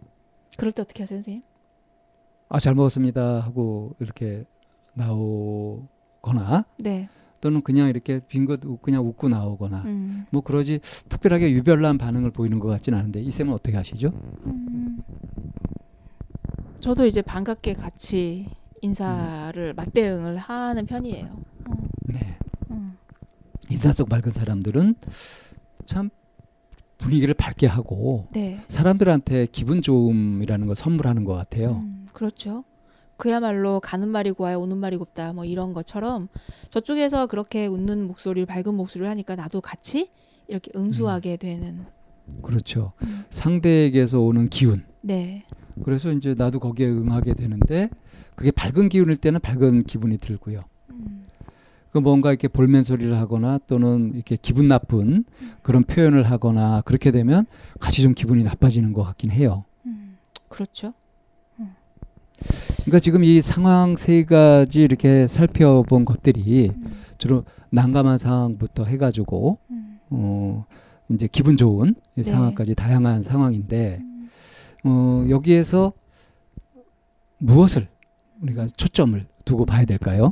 그럴 0.57 0.71
때 0.71 0.81
어떻게 0.81 1.03
하세요, 1.03 1.17
선생님? 1.17 1.43
아 2.49 2.57
잘 2.57 2.73
먹었습니다 2.73 3.41
하고 3.41 3.93
이렇게 3.99 4.45
나오거나 4.95 6.65
네. 6.79 7.07
또는 7.43 7.61
그냥 7.61 7.89
이렇게 7.89 8.21
빈것 8.21 8.61
그냥 8.81 9.05
웃고 9.05 9.27
나오거나 9.27 9.81
음, 9.81 10.25
뭐 10.29 10.41
그러지 10.41 10.79
특별하게 11.09 11.51
유별난 11.51 11.97
반응을 11.97 12.31
보이는 12.31 12.57
것 12.57 12.69
같지는 12.69 12.97
않은데 12.97 13.19
이 13.19 13.29
쌤은 13.29 13.51
어떻게 13.51 13.75
하시죠? 13.75 14.13
음. 14.45 15.03
저도 16.79 17.05
이제 17.05 17.21
반갑게 17.21 17.73
같이 17.73 18.47
인사를 18.81 19.73
맞대응을 19.73 20.37
하는 20.37 20.85
편이에요. 20.85 21.25
어, 21.67 21.73
네. 22.05 22.37
음. 22.71 22.93
인사성 23.69 24.07
밝은 24.07 24.29
사람들은 24.29 24.95
참 25.85 26.09
분위기를 26.97 27.33
밝게 27.33 27.67
하고 27.67 28.29
네. 28.31 28.61
사람들한테 28.69 29.47
기분 29.47 29.81
좋음이라는 29.81 30.67
걸 30.67 30.77
선물하는 30.77 31.25
것 31.25 31.33
같아요. 31.33 31.81
음, 31.83 32.07
그렇죠. 32.13 32.63
그야말로 33.23 33.79
가는 33.79 34.09
말이 34.09 34.31
고와야 34.31 34.57
오는 34.57 34.75
말이 34.75 34.97
곱다 34.97 35.31
뭐 35.31 35.45
이런 35.45 35.71
것처럼 35.71 36.27
저쪽에서 36.69 37.27
그렇게 37.27 37.67
웃는 37.67 38.05
목소리를 38.05 38.45
밝은 38.45 38.75
목소리를 38.75 39.09
하니까 39.09 39.37
나도 39.37 39.61
같이 39.61 40.09
이렇게 40.49 40.73
응수하게 40.75 41.37
되는 41.37 41.85
그렇죠. 42.41 42.91
음. 43.03 43.23
상대에게서 43.29 44.19
오는 44.19 44.49
기운. 44.49 44.83
네. 44.99 45.43
그래서 45.85 46.11
이제 46.11 46.35
나도 46.37 46.59
거기에 46.59 46.89
응하게 46.89 47.35
되는데 47.35 47.89
그게 48.35 48.51
밝은 48.51 48.89
기운일 48.89 49.15
때는 49.15 49.39
밝은 49.39 49.83
기분이 49.83 50.17
들고요. 50.17 50.65
음, 50.89 51.23
그 51.91 51.99
뭔가 51.99 52.29
이렇게 52.29 52.49
볼멘 52.49 52.83
소리를 52.83 53.15
하거나 53.15 53.57
또는 53.67 54.13
이렇게 54.15 54.35
기분 54.35 54.67
나쁜 54.67 55.23
그런 55.61 55.85
표현을 55.85 56.23
하거나 56.23 56.81
그렇게 56.81 57.11
되면 57.11 57.45
같이 57.79 58.01
좀 58.01 58.15
기분이 58.15 58.43
나빠지는 58.43 58.91
것 58.91 59.03
같긴 59.03 59.31
해요. 59.31 59.63
음, 59.85 60.17
그렇죠. 60.49 60.93
그러니까 62.83 62.99
지금 62.99 63.23
이 63.23 63.39
상황 63.41 63.95
세 63.95 64.23
가지 64.25 64.83
이렇게 64.83 65.25
살펴본 65.27 66.03
것들이 66.03 66.69
음, 66.75 66.91
주로 67.17 67.45
난감한 67.69 68.17
상황부터 68.17 68.83
해가지고 68.83 69.57
음, 69.71 69.99
어 70.09 70.65
이제 71.09 71.29
기분 71.31 71.55
좋은 71.55 71.95
이 72.17 72.21
네. 72.21 72.23
상황까지 72.23 72.75
다양한 72.75 73.23
상황인데 73.23 73.99
음. 74.01 74.29
어 74.83 75.25
여기에서 75.29 75.93
무엇을 77.37 77.87
우리가 78.41 78.67
초점을 78.67 79.25
두고 79.45 79.65
봐야 79.65 79.85
될까요? 79.85 80.29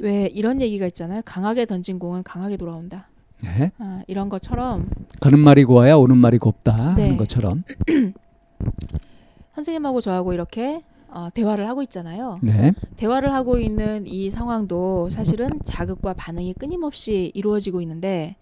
왜 0.00 0.26
이런 0.26 0.60
얘기가 0.60 0.86
있잖아요. 0.86 1.22
강하게 1.24 1.66
던진 1.66 2.00
공은 2.00 2.24
강하게 2.24 2.56
돌아온다. 2.56 3.08
네. 3.44 3.70
아, 3.78 4.02
이런 4.08 4.28
것처럼 4.28 4.88
가는 5.20 5.38
말이 5.38 5.64
고와야 5.64 5.94
오는 5.94 6.16
말이 6.16 6.38
곱다 6.38 6.94
네. 6.96 7.02
하는 7.02 7.16
것처럼. 7.16 7.62
선생님하고 9.54 10.00
저하고 10.00 10.32
이렇게 10.32 10.82
어, 11.14 11.28
대화를 11.30 11.68
하고 11.68 11.82
있잖아요. 11.82 12.40
네. 12.42 12.72
대화를 12.96 13.34
하고 13.34 13.58
있는 13.58 14.06
이 14.06 14.30
상황도 14.30 15.10
사실은 15.10 15.60
자극과 15.64 16.14
반응이 16.14 16.54
끊임없이 16.54 17.30
이루어지고 17.34 17.82
있는데 17.82 18.36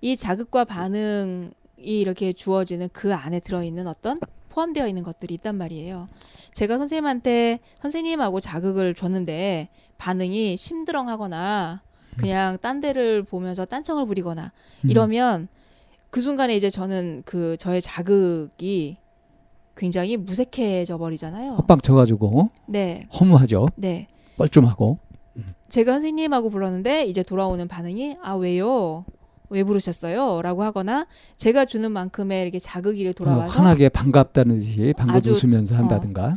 이 0.00 0.16
자극과 0.16 0.64
반응이 0.64 1.50
이렇게 1.76 2.32
주어지는 2.32 2.88
그 2.92 3.14
안에 3.14 3.40
들어있는 3.40 3.86
어떤 3.86 4.18
포함되어 4.48 4.88
있는 4.88 5.02
것들이 5.02 5.34
있단 5.34 5.56
말이에요. 5.56 6.08
제가 6.54 6.78
선생님한테 6.78 7.60
선생님하고 7.80 8.40
자극을 8.40 8.94
줬는데 8.94 9.68
반응이 9.98 10.56
심드렁하거나 10.56 11.82
그냥 12.16 12.56
딴 12.62 12.80
데를 12.80 13.22
보면서 13.22 13.66
딴청을 13.66 14.06
부리거나 14.06 14.52
음. 14.84 14.90
이러면 14.90 15.48
그 16.08 16.22
순간에 16.22 16.56
이제 16.56 16.70
저는 16.70 17.24
그 17.26 17.58
저의 17.58 17.82
자극이 17.82 18.96
굉장히 19.76 20.16
무색해져 20.16 20.98
버리잖아요. 20.98 21.52
헛방 21.52 21.80
쳐가지고 21.80 22.48
네, 22.66 23.06
허무하죠. 23.18 23.68
네. 23.76 24.08
뻘쭘하고. 24.36 24.98
제가 25.68 25.92
선생님하고 25.92 26.48
불렀는데 26.50 27.04
이제 27.04 27.22
돌아오는 27.22 27.66
반응이 27.68 28.16
아 28.22 28.34
왜요? 28.34 29.04
왜 29.48 29.62
부르셨어요? 29.62 30.42
라고 30.42 30.62
하거나 30.62 31.06
제가 31.36 31.66
주는 31.66 31.92
만큼의 31.92 32.42
이렇게 32.42 32.58
자극이 32.58 33.06
어, 33.06 33.12
돌아와서 33.12 33.52
환하게 33.52 33.90
반갑다는 33.90 34.58
듯이 34.58 34.94
방긋 34.96 35.16
아주, 35.16 35.32
웃으면서 35.32 35.74
어. 35.74 35.78
한다든가. 35.78 36.34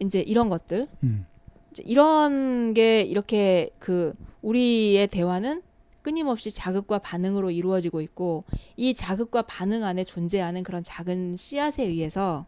이제 0.00 0.20
이런 0.20 0.48
것들 0.48 0.86
음. 1.02 1.26
이제 1.72 1.82
이런 1.86 2.74
게 2.74 3.02
이렇게 3.02 3.70
그 3.78 4.14
우리의 4.42 5.08
대화는 5.08 5.62
끊임없이 6.02 6.52
자극과 6.52 6.98
반응으로 6.98 7.50
이루어지고 7.50 8.00
있고 8.00 8.44
이 8.76 8.94
자극과 8.94 9.42
반응 9.42 9.84
안에 9.84 10.04
존재하는 10.04 10.62
그런 10.62 10.82
작은 10.82 11.36
씨앗에 11.36 11.84
의해서 11.84 12.46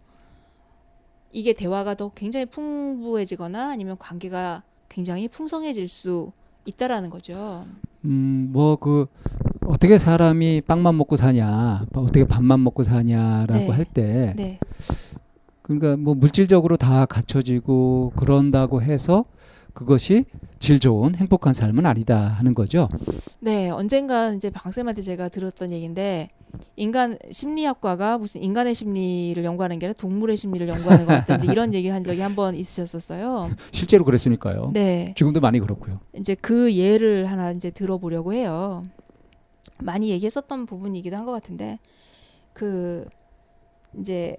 이게 1.30 1.52
대화가 1.52 1.94
더 1.94 2.10
굉장히 2.14 2.46
풍부해지거나 2.46 3.70
아니면 3.70 3.96
관계가 3.98 4.62
굉장히 4.88 5.28
풍성해질 5.28 5.88
수 5.88 6.32
있다라는 6.66 7.10
거죠. 7.10 7.64
음, 8.04 8.50
뭐 8.52 8.76
그 8.76 9.06
어떻게 9.66 9.96
사람이 9.96 10.62
빵만 10.62 10.96
먹고 10.96 11.16
사냐, 11.16 11.86
뭐 11.92 12.02
어떻게 12.02 12.24
밥만 12.24 12.62
먹고 12.62 12.82
사냐라고 12.82 13.52
네. 13.52 13.68
할 13.68 13.84
때, 13.84 14.34
네. 14.36 14.58
그러니까 15.62 15.96
뭐 15.96 16.14
물질적으로 16.14 16.76
다 16.76 17.06
갖춰지고 17.06 18.12
그런다고 18.16 18.82
해서 18.82 19.24
그것이 19.72 20.24
질 20.58 20.78
좋은 20.78 21.14
행복한 21.14 21.52
삶은 21.54 21.86
아니다 21.86 22.18
하는 22.18 22.54
거죠. 22.54 22.88
네, 23.40 23.70
언젠가 23.70 24.32
이제 24.32 24.50
방쌤한테 24.50 25.02
제가 25.02 25.28
들었던 25.28 25.70
얘기인데 25.72 26.30
인간 26.76 27.18
심리학과가 27.30 28.18
무슨 28.18 28.42
인간의 28.42 28.74
심리를 28.74 29.42
연구하는 29.42 29.78
게 29.78 29.86
아니라 29.86 29.96
동물의 29.98 30.36
심리를 30.36 30.68
연구하는 30.68 31.06
것 31.06 31.12
같다. 31.12 31.36
이제 31.36 31.48
이런 31.50 31.72
얘기를 31.74 31.94
한 31.96 32.04
적이 32.04 32.20
한 32.20 32.36
번 32.36 32.54
있으셨었어요. 32.54 33.50
실제로 33.72 34.04
그랬으니까요. 34.04 34.70
네, 34.74 35.14
지금도 35.16 35.40
많이 35.40 35.58
그렇고요. 35.58 36.00
이제 36.16 36.34
그 36.34 36.72
예를 36.74 37.30
하나 37.30 37.50
이제 37.50 37.70
들어보려고 37.70 38.32
해요. 38.34 38.82
많이 39.78 40.10
얘기했었던 40.10 40.66
부분이기도 40.66 41.16
한 41.16 41.24
것 41.24 41.32
같은데 41.32 41.78
그 42.52 43.06
이제 43.98 44.36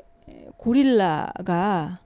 고릴라가 0.58 2.00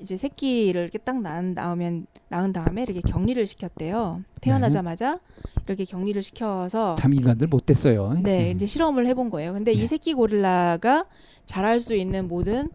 이제 0.00 0.16
새끼를 0.16 0.82
이렇게 0.82 0.98
딱 0.98 1.20
낳은 1.20 1.54
다음엔 1.54 2.06
낳은 2.28 2.52
다음에 2.52 2.82
이렇게 2.82 3.00
격리를 3.00 3.44
시켰대요. 3.46 4.22
태어나자마자 4.40 5.20
이렇게 5.66 5.84
격리를 5.84 6.22
시켜서 6.22 6.96
참 6.96 7.14
인간들 7.14 7.46
못됐어요. 7.48 8.20
네, 8.22 8.50
음. 8.50 8.56
이제 8.56 8.66
실험을 8.66 9.06
해본 9.06 9.30
거예요. 9.30 9.52
근데 9.52 9.72
네. 9.72 9.82
이 9.82 9.86
새끼 9.86 10.14
고릴라가 10.14 11.04
자랄 11.46 11.80
수 11.80 11.94
있는 11.94 12.28
모든 12.28 12.70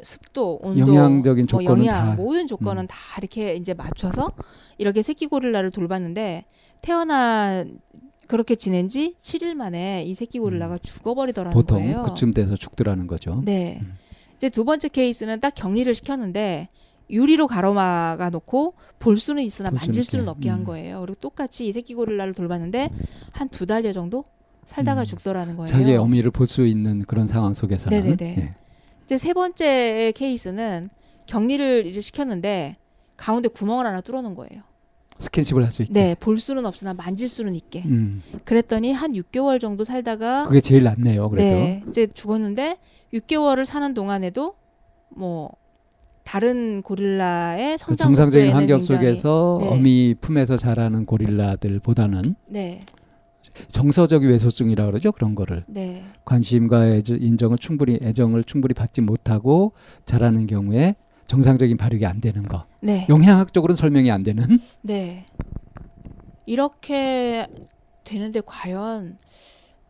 습도, 0.00 0.60
온도, 0.62 0.80
영양적인 0.80 1.46
뭐 1.50 1.60
조건은 1.60 1.86
영양, 1.86 2.10
다. 2.10 2.16
모든 2.16 2.46
조건은 2.46 2.84
음. 2.84 2.86
다 2.86 2.96
이렇게 3.18 3.54
이제 3.54 3.74
맞춰서 3.74 4.32
이렇게 4.76 5.02
새끼 5.02 5.26
고릴라를 5.26 5.70
돌봤는데 5.70 6.44
태어나 6.82 7.64
그렇게 8.28 8.54
지낸 8.54 8.88
지 8.88 9.14
7일 9.20 9.54
만에 9.54 10.04
이 10.04 10.14
새끼 10.14 10.38
고릴라가 10.38 10.78
죽어버리더라는 10.78 11.52
음. 11.52 11.54
보통 11.54 11.78
거예요. 11.78 12.02
그쯤 12.02 12.32
돼서 12.32 12.56
죽더라는 12.56 13.06
거죠. 13.06 13.42
네. 13.44 13.78
음. 13.82 13.94
이제 14.38 14.48
두 14.48 14.64
번째 14.64 14.88
케이스는 14.88 15.40
딱 15.40 15.54
격리를 15.54 15.92
시켰는데 15.94 16.68
유리로 17.10 17.46
가로막아 17.46 18.30
놓고 18.30 18.74
볼 18.98 19.16
수는 19.18 19.42
있으나 19.42 19.70
볼 19.70 19.78
만질 19.78 20.04
수는. 20.04 20.28
없게 20.28 20.48
한 20.50 20.60
음. 20.60 20.64
거예요. 20.64 21.00
그리고 21.00 21.14
똑같이 21.20 21.66
이 21.66 21.72
새끼 21.72 21.94
고릴라를 21.94 22.34
돌봤는데 22.34 22.90
한 23.32 23.48
두 23.48 23.66
달여 23.66 23.92
정도 23.92 24.24
살다가 24.66 25.02
음. 25.02 25.04
죽더라는 25.04 25.56
거예요. 25.56 25.66
자기의 25.66 25.96
어미를 25.96 26.30
볼 26.30 26.46
수 26.46 26.66
있는 26.66 27.02
그런 27.04 27.26
상황 27.26 27.54
속에서는 27.54 27.98
네네네. 28.02 28.34
예. 28.38 28.54
이제 29.04 29.16
세 29.16 29.32
번째 29.32 30.12
케이스는 30.14 30.90
격리를 31.26 31.86
이제 31.86 32.00
시켰는데 32.00 32.76
가운데 33.16 33.48
구멍을 33.48 33.86
하나 33.86 34.00
뚫어놓은 34.02 34.34
거예요. 34.34 34.62
스킨십을 35.18 35.64
할 35.64 35.72
수 35.72 35.82
있게. 35.82 35.92
네, 35.92 36.14
볼 36.18 36.38
수는 36.38 36.64
없으나 36.66 36.94
만질 36.94 37.28
수는 37.28 37.54
있게. 37.56 37.82
음, 37.86 38.22
그랬더니 38.44 38.92
한 38.92 39.12
6개월 39.12 39.60
정도 39.60 39.84
살다가 39.84 40.44
그게 40.44 40.60
제일 40.60 40.84
낫네요. 40.84 41.28
그래도 41.30 41.54
네, 41.54 41.82
이제 41.88 42.06
죽었는데 42.06 42.78
6개월을 43.12 43.64
사는 43.64 43.92
동안에도 43.94 44.54
뭐 45.10 45.50
다른 46.24 46.82
고릴라의 46.82 47.72
그 47.72 47.78
성장 47.78 48.06
정상적인 48.08 48.46
속도에는 48.48 48.54
환경 48.54 48.78
굉장히- 48.80 48.98
속에서 49.16 49.58
네. 49.62 49.68
어미 49.68 50.14
품에서 50.20 50.56
자라는 50.56 51.06
고릴라들보다는 51.06 52.34
네, 52.48 52.84
정서적 53.68 54.22
외소증이라 54.22 54.86
그러죠. 54.86 55.10
그런 55.10 55.34
거를 55.34 55.64
네, 55.66 56.04
관심과 56.24 56.86
애저, 56.88 57.16
인정을 57.16 57.58
충분히 57.58 57.98
애정을 58.02 58.44
충분히 58.44 58.74
받지 58.74 59.00
못하고 59.00 59.72
자라는 60.04 60.46
경우에 60.46 60.94
정상적인 61.32 61.76
발육이 61.76 62.04
안 62.06 62.20
되는 62.20 62.42
거. 62.42 62.64
네, 62.80 63.06
영양학적으로는 63.08 63.76
설명이 63.76 64.10
안 64.10 64.22
되는 64.24 64.44
네. 64.82 65.26
이렇게 66.46 67.46
되는데 68.04 68.40
과연 68.44 69.18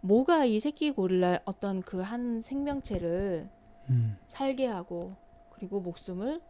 뭐가 0.00 0.44
이 0.44 0.60
새끼 0.60 0.90
고릴라 0.90 1.38
어떤 1.44 1.80
그 1.82 2.00
한 2.02 2.42
생명체를 2.42 3.48
음, 3.90 4.16
살게 4.26 4.66
하고 4.66 5.14
그리고 5.50 5.80
목숨을 5.80 6.40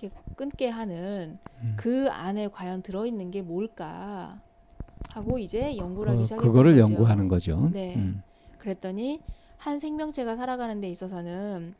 이렇게 0.00 0.14
끊게 0.36 0.68
하는 0.68 1.38
음. 1.62 1.74
그 1.76 2.08
안에 2.10 2.48
과연 2.48 2.82
들어 2.82 3.06
있는 3.06 3.30
게 3.30 3.42
뭘까 3.42 4.40
하고 5.10 5.38
이제 5.38 5.76
연구를 5.76 6.12
하기 6.12 6.22
어, 6.22 6.24
시작했던 6.24 6.48
그거를 6.48 6.72
거죠. 6.72 6.82
연구하는 6.82 7.28
거죠. 7.28 7.68
네. 7.72 7.94
음. 7.96 8.22
그랬더니 8.58 9.20
한 9.56 9.78
생명체가 9.80 10.36
살아가는 10.36 10.80
데 10.80 10.88
있어서는 10.88 11.74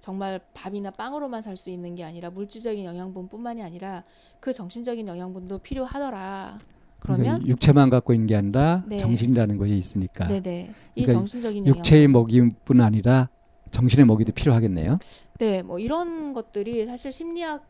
정말 0.00 0.40
밥이나 0.54 0.90
빵으로만 0.90 1.42
살 1.42 1.56
수 1.56 1.70
있는 1.70 1.94
게 1.94 2.04
아니라 2.04 2.30
물질적인 2.30 2.84
영양분뿐만이 2.84 3.62
아니라 3.62 4.02
그 4.40 4.52
정신적인 4.52 5.06
영양분도 5.06 5.58
필요하더라. 5.58 6.58
그러면 7.00 7.24
그러니까 7.24 7.46
육체만 7.48 7.90
갖고 7.90 8.12
있는 8.14 8.26
게 8.26 8.36
아니라 8.36 8.82
네. 8.86 8.96
정신이라는 8.96 9.58
것이 9.58 9.76
있으니까 9.76 10.26
네네 10.28 10.70
이 10.94 11.04
그러니까 11.04 11.12
정신적인 11.12 11.66
육체의 11.66 12.08
먹이뿐 12.08 12.80
아니라 12.80 13.28
정신의 13.70 14.06
먹이도 14.06 14.32
필요하겠네요. 14.32 14.98
네, 15.38 15.62
뭐 15.62 15.78
이런 15.78 16.32
것들이 16.32 16.86
사실 16.86 17.12
심리학 17.12 17.66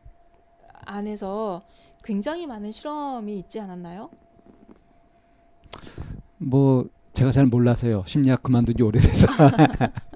안에서 0.86 1.62
굉장히 2.02 2.46
많은 2.46 2.72
실험이 2.72 3.38
있지 3.38 3.60
않았나요? 3.60 4.10
뭐 6.38 6.88
제가 7.12 7.32
잘 7.32 7.46
몰라서요. 7.46 8.04
심리학 8.06 8.42
그만둔 8.42 8.76
지 8.76 8.82
오래돼서. 8.82 9.26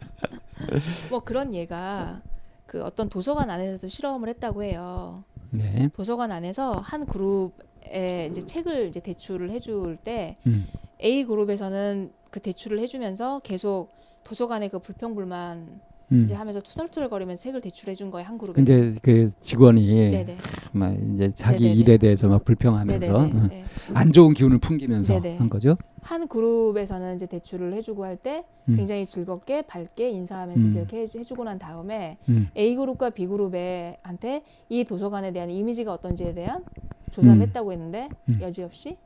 뭐 1.10 1.20
그런 1.20 1.54
예가 1.54 2.22
그 2.66 2.82
어떤 2.82 3.08
도서관 3.08 3.50
안에서도 3.50 3.88
실험을 3.88 4.28
했다고 4.28 4.62
해요. 4.62 5.24
네. 5.50 5.88
도서관 5.92 6.32
안에서 6.32 6.72
한 6.72 7.06
그룹에 7.06 8.28
이제 8.30 8.42
책을 8.44 8.88
이제 8.88 9.00
대출을 9.00 9.50
해줄 9.50 9.96
때 9.96 10.36
음. 10.46 10.66
A 11.02 11.24
그룹에서는 11.24 12.12
그 12.30 12.40
대출을 12.40 12.80
해주면서 12.80 13.40
계속 13.40 13.90
도서관의 14.24 14.70
그 14.70 14.78
불평불만 14.78 15.80
음. 16.12 16.24
이제 16.24 16.34
하면서 16.34 16.60
투덜투덜거리면서 16.60 17.42
책을 17.42 17.60
대출해 17.60 17.94
준 17.94 18.10
거예요 18.10 18.28
한 18.28 18.36
그룹에. 18.38 18.60
이제 18.62 18.94
그 19.02 19.30
직원이 19.40 20.10
네네. 20.10 20.36
막 20.72 20.94
이제 21.14 21.30
자기 21.30 21.64
네네네. 21.64 21.80
일에 21.80 21.96
대해서 21.98 22.28
막 22.28 22.44
불평하면서. 22.44 23.24
응. 23.26 23.48
네. 23.48 23.64
안 23.94 24.12
좋은 24.12 24.34
기운을 24.34 24.58
풍기면서 24.58 25.20
네네. 25.20 25.38
한 25.38 25.48
거죠. 25.48 25.76
한 26.02 26.28
그룹에서는 26.28 27.16
이제 27.16 27.26
대출을 27.26 27.72
해주고 27.74 28.04
할때 28.04 28.44
음. 28.68 28.76
굉장히 28.76 29.06
즐겁게 29.06 29.62
밝게 29.62 30.10
인사하면서 30.10 30.66
음. 30.66 30.72
이렇게 30.72 31.04
해주- 31.04 31.18
해주고 31.18 31.44
난 31.44 31.58
다음에 31.58 32.18
음. 32.28 32.48
A 32.56 32.76
그룹과 32.76 33.10
B 33.10 33.26
그룹에 33.26 33.96
한테 34.02 34.42
이 34.68 34.84
도서관에 34.84 35.32
대한 35.32 35.50
이미지가 35.50 35.92
어떤지에 35.92 36.34
대한 36.34 36.62
조사를 37.10 37.36
음. 37.38 37.42
했다고 37.42 37.72
했는데 37.72 38.08
음. 38.28 38.38
여지없이 38.42 38.98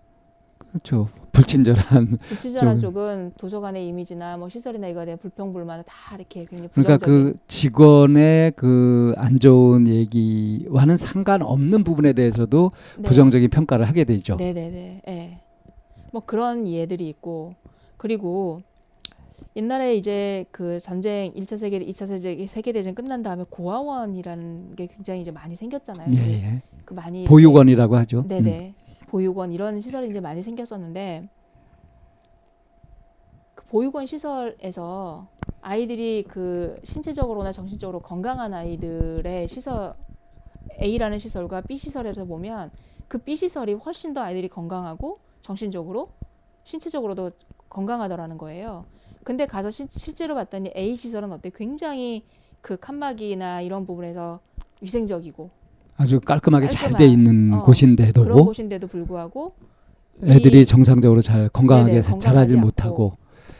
그렇죠. 0.70 1.09
불친절한. 1.33 2.18
불친절한 2.28 2.81
좀- 2.81 2.92
쪽은 2.92 3.33
도서관의 3.38 3.87
이미지나 3.88 4.37
뭐 4.37 4.48
시설이나 4.48 4.88
이거에 4.88 5.04
대한 5.04 5.18
불평불만을 5.18 5.85
다 5.87 6.16
이렇게 6.16 6.40
굉장히 6.44 6.68
그러니까 6.72 6.96
부정적인 6.98 7.33
그 7.33 7.38
직원의 7.46 8.52
그 8.52 9.14
안 9.16 9.38
좋은 9.40 9.87
얘기와는 9.88 10.96
상관없는 10.96 11.85
부분에 11.85 12.12
대해서도 12.12 12.72
네. 12.98 13.09
부정적인 13.09 13.50
평가를 13.50 13.87
하게 13.88 14.04
되죠. 14.04 14.37
네네네. 14.37 15.02
예. 15.09 15.40
뭐 16.12 16.22
그런 16.24 16.66
예들이 16.66 17.09
있고 17.09 17.54
그리고 17.96 18.62
옛날에 19.57 19.96
이제 19.96 20.44
그 20.50 20.78
전쟁 20.81 21.33
1차 21.35 21.57
세계 21.59 21.78
2차 21.81 22.07
세계 22.07 22.46
세계 22.46 22.72
대전 22.72 22.94
끝난 22.94 23.22
다음에 23.22 23.44
고아원이라는 23.50 24.76
게 24.76 24.87
굉장히 24.87 25.22
이제 25.22 25.31
많이 25.31 25.54
생겼잖아요. 25.57 26.12
예, 26.14 26.18
예. 26.33 26.62
그 26.85 26.94
많이 26.94 27.24
보육원이라고 27.24 27.96
하죠. 27.96 28.20
음. 28.20 28.28
네네. 28.28 28.74
보육원 29.08 29.52
이런 29.52 29.80
시설이 29.80 30.08
이제 30.08 30.20
많이 30.20 30.42
생겼었는데 30.42 31.28
그 33.54 33.64
보육원 33.66 34.06
시설에서 34.06 35.28
아이들이 35.60 36.24
그 36.28 36.78
신체적으로나 36.84 37.52
정신적으로 37.52 38.00
건강한 38.00 38.54
아이들의 38.54 39.48
시설 39.48 39.94
A라는 40.80 41.18
시설과 41.18 41.62
B 41.62 41.76
시설에서 41.76 42.24
보면 42.24 42.70
그 43.08 43.18
B 43.18 43.34
시설이 43.36 43.72
훨씬 43.72 44.14
더 44.14 44.20
아이들이 44.20 44.48
건강하고 44.48 45.20
정신적으로 45.40 46.10
신체적으로도 46.64 47.32
건강하더라는 47.68 48.38
거예요. 48.38 48.86
근데 49.24 49.46
가서 49.46 49.70
시- 49.70 49.88
실제로 49.90 50.34
봤더니 50.34 50.72
A 50.76 50.94
시설은 50.96 51.32
어때? 51.32 51.50
굉장히 51.54 52.24
그 52.60 52.76
칸막이나 52.76 53.62
이런 53.62 53.86
부분에서 53.86 54.40
위생적이고 54.80 55.50
아주 55.98 56.20
깔끔하게 56.20 56.68
잘 56.68 56.92
돼 56.96 57.06
있는 57.06 57.52
어, 57.54 57.62
곳인데도 57.64 58.22
그런 58.22 58.44
곳인데도 58.44 58.87
불구하고 58.87 59.52
애들이 60.22 60.62
이- 60.62 60.66
정상적으로 60.66 61.20
잘 61.20 61.48
건강하게 61.48 61.90
네네, 61.90 62.02
자- 62.02 62.11
건강하지 62.12 62.24
자라지 62.24 62.54
않고. 62.54 62.64
못하고 62.66 63.12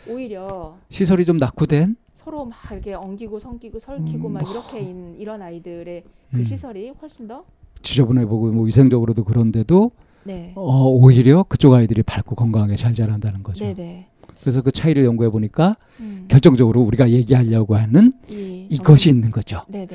오히려 0.09 0.77
시설이 0.89 1.25
좀 1.25 1.37
낙후된 1.37 1.97
서로 2.15 2.45
막 2.45 2.57
이렇게 2.71 2.95
엉기고 2.95 3.39
성기고 3.41 3.79
설키고 3.81 4.29
음, 4.29 4.33
막 4.35 4.43
뭐. 4.43 4.51
이렇게 4.53 4.81
있는 4.81 5.19
이런 5.19 5.43
아이들의 5.43 6.05
그 6.31 6.37
음, 6.39 6.45
시설이 6.45 6.93
훨씬 7.03 7.27
더 7.27 7.45
지저분해 7.83 8.27
보고 8.27 8.51
뭐 8.53 8.65
위생적으로도 8.65 9.25
그런데도 9.25 9.91
네. 10.25 10.53
어, 10.55 10.85
오히려 10.89 11.43
그쪽 11.45 11.75
아이들이 11.75 12.03
밝고 12.03 12.35
건강하게 12.37 12.77
잘 12.77 12.93
자란다는 12.95 13.43
거죠. 13.43 13.65
네네. 13.65 14.07
그래서 14.41 14.63
그 14.63 14.71
차이를 14.71 15.05
연구해 15.05 15.31
보니까 15.31 15.77
음, 16.01 16.27
결정적으로 16.29 16.83
우리가 16.83 17.11
얘기하려고 17.11 17.77
하는 17.77 18.13
이 18.29 18.67
이것이 18.71 19.09
있는 19.11 19.31
거죠. 19.33 19.63
네네. 19.69 19.89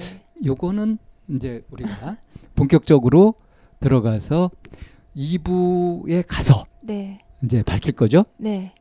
요거는 0.46 0.98
이제 1.30 1.64
우리가 1.72 2.18
본격적으로 2.56 3.36
들어가서 3.80 4.52
2부에 5.16 6.24
가서 6.28 6.66
네. 6.82 7.20
이제 7.44 7.64
밝힐 7.64 7.94
거죠. 7.96 8.26
네. 8.38 8.74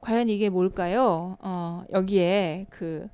과연 0.00 0.28
이게 0.28 0.48
뭘까요? 0.48 1.36
어, 1.40 1.84
여기에 1.92 2.66
그 2.70 3.08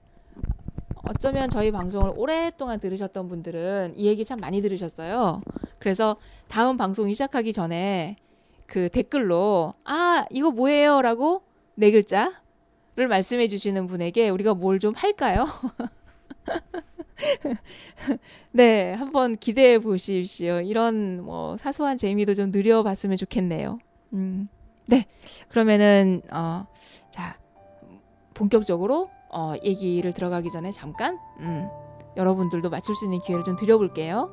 어쩌면 1.07 1.51
저희 1.51 1.71
방송을 1.71 2.13
오랫동안 2.17 2.81
들으셨던 2.81 3.29
분들은 3.29 3.95
이 3.97 4.07
얘기 4.07 4.25
참 4.25 4.39
많이 4.41 4.63
들으셨어요. 4.63 5.43
그래서 5.79 6.17
다음 6.49 6.77
방송 6.77 7.09
시작하기 7.11 7.53
전에 7.53 8.17
그 8.67 8.89
댓글로 8.89 9.75
아 9.85 10.25
이거 10.31 10.51
뭐예요라고 10.51 11.43
네 11.75 11.91
글자를 11.91 12.33
말씀해 13.09 13.49
주시는 13.49 13.87
분에게 13.87 14.31
우리가 14.31 14.55
뭘 14.55 14.79
좀 14.79 14.95
할까요? 14.97 15.45
네, 18.53 18.93
한번 18.95 19.37
기대해 19.37 19.79
보십시오. 19.79 20.61
이런 20.61 21.23
뭐 21.23 21.57
사소한 21.57 21.97
재미도 21.97 22.35
좀 22.35 22.51
누려봤으면 22.51 23.17
좋겠네요. 23.17 23.79
음, 24.13 24.49
네, 24.87 25.07
그러면은 25.49 26.23
어, 26.31 26.67
자 27.11 27.39
본격적으로 28.35 29.11
어, 29.31 29.55
얘기를 29.65 30.13
들어가기 30.13 30.51
전에 30.51 30.71
잠깐 30.71 31.19
음, 31.41 31.69
여러분들도 32.17 32.71
맞출 32.71 32.95
수 32.95 33.05
있는 33.05 33.21
기회를 33.21 33.45
좀 33.45 33.57
드려볼게요. 33.57 34.33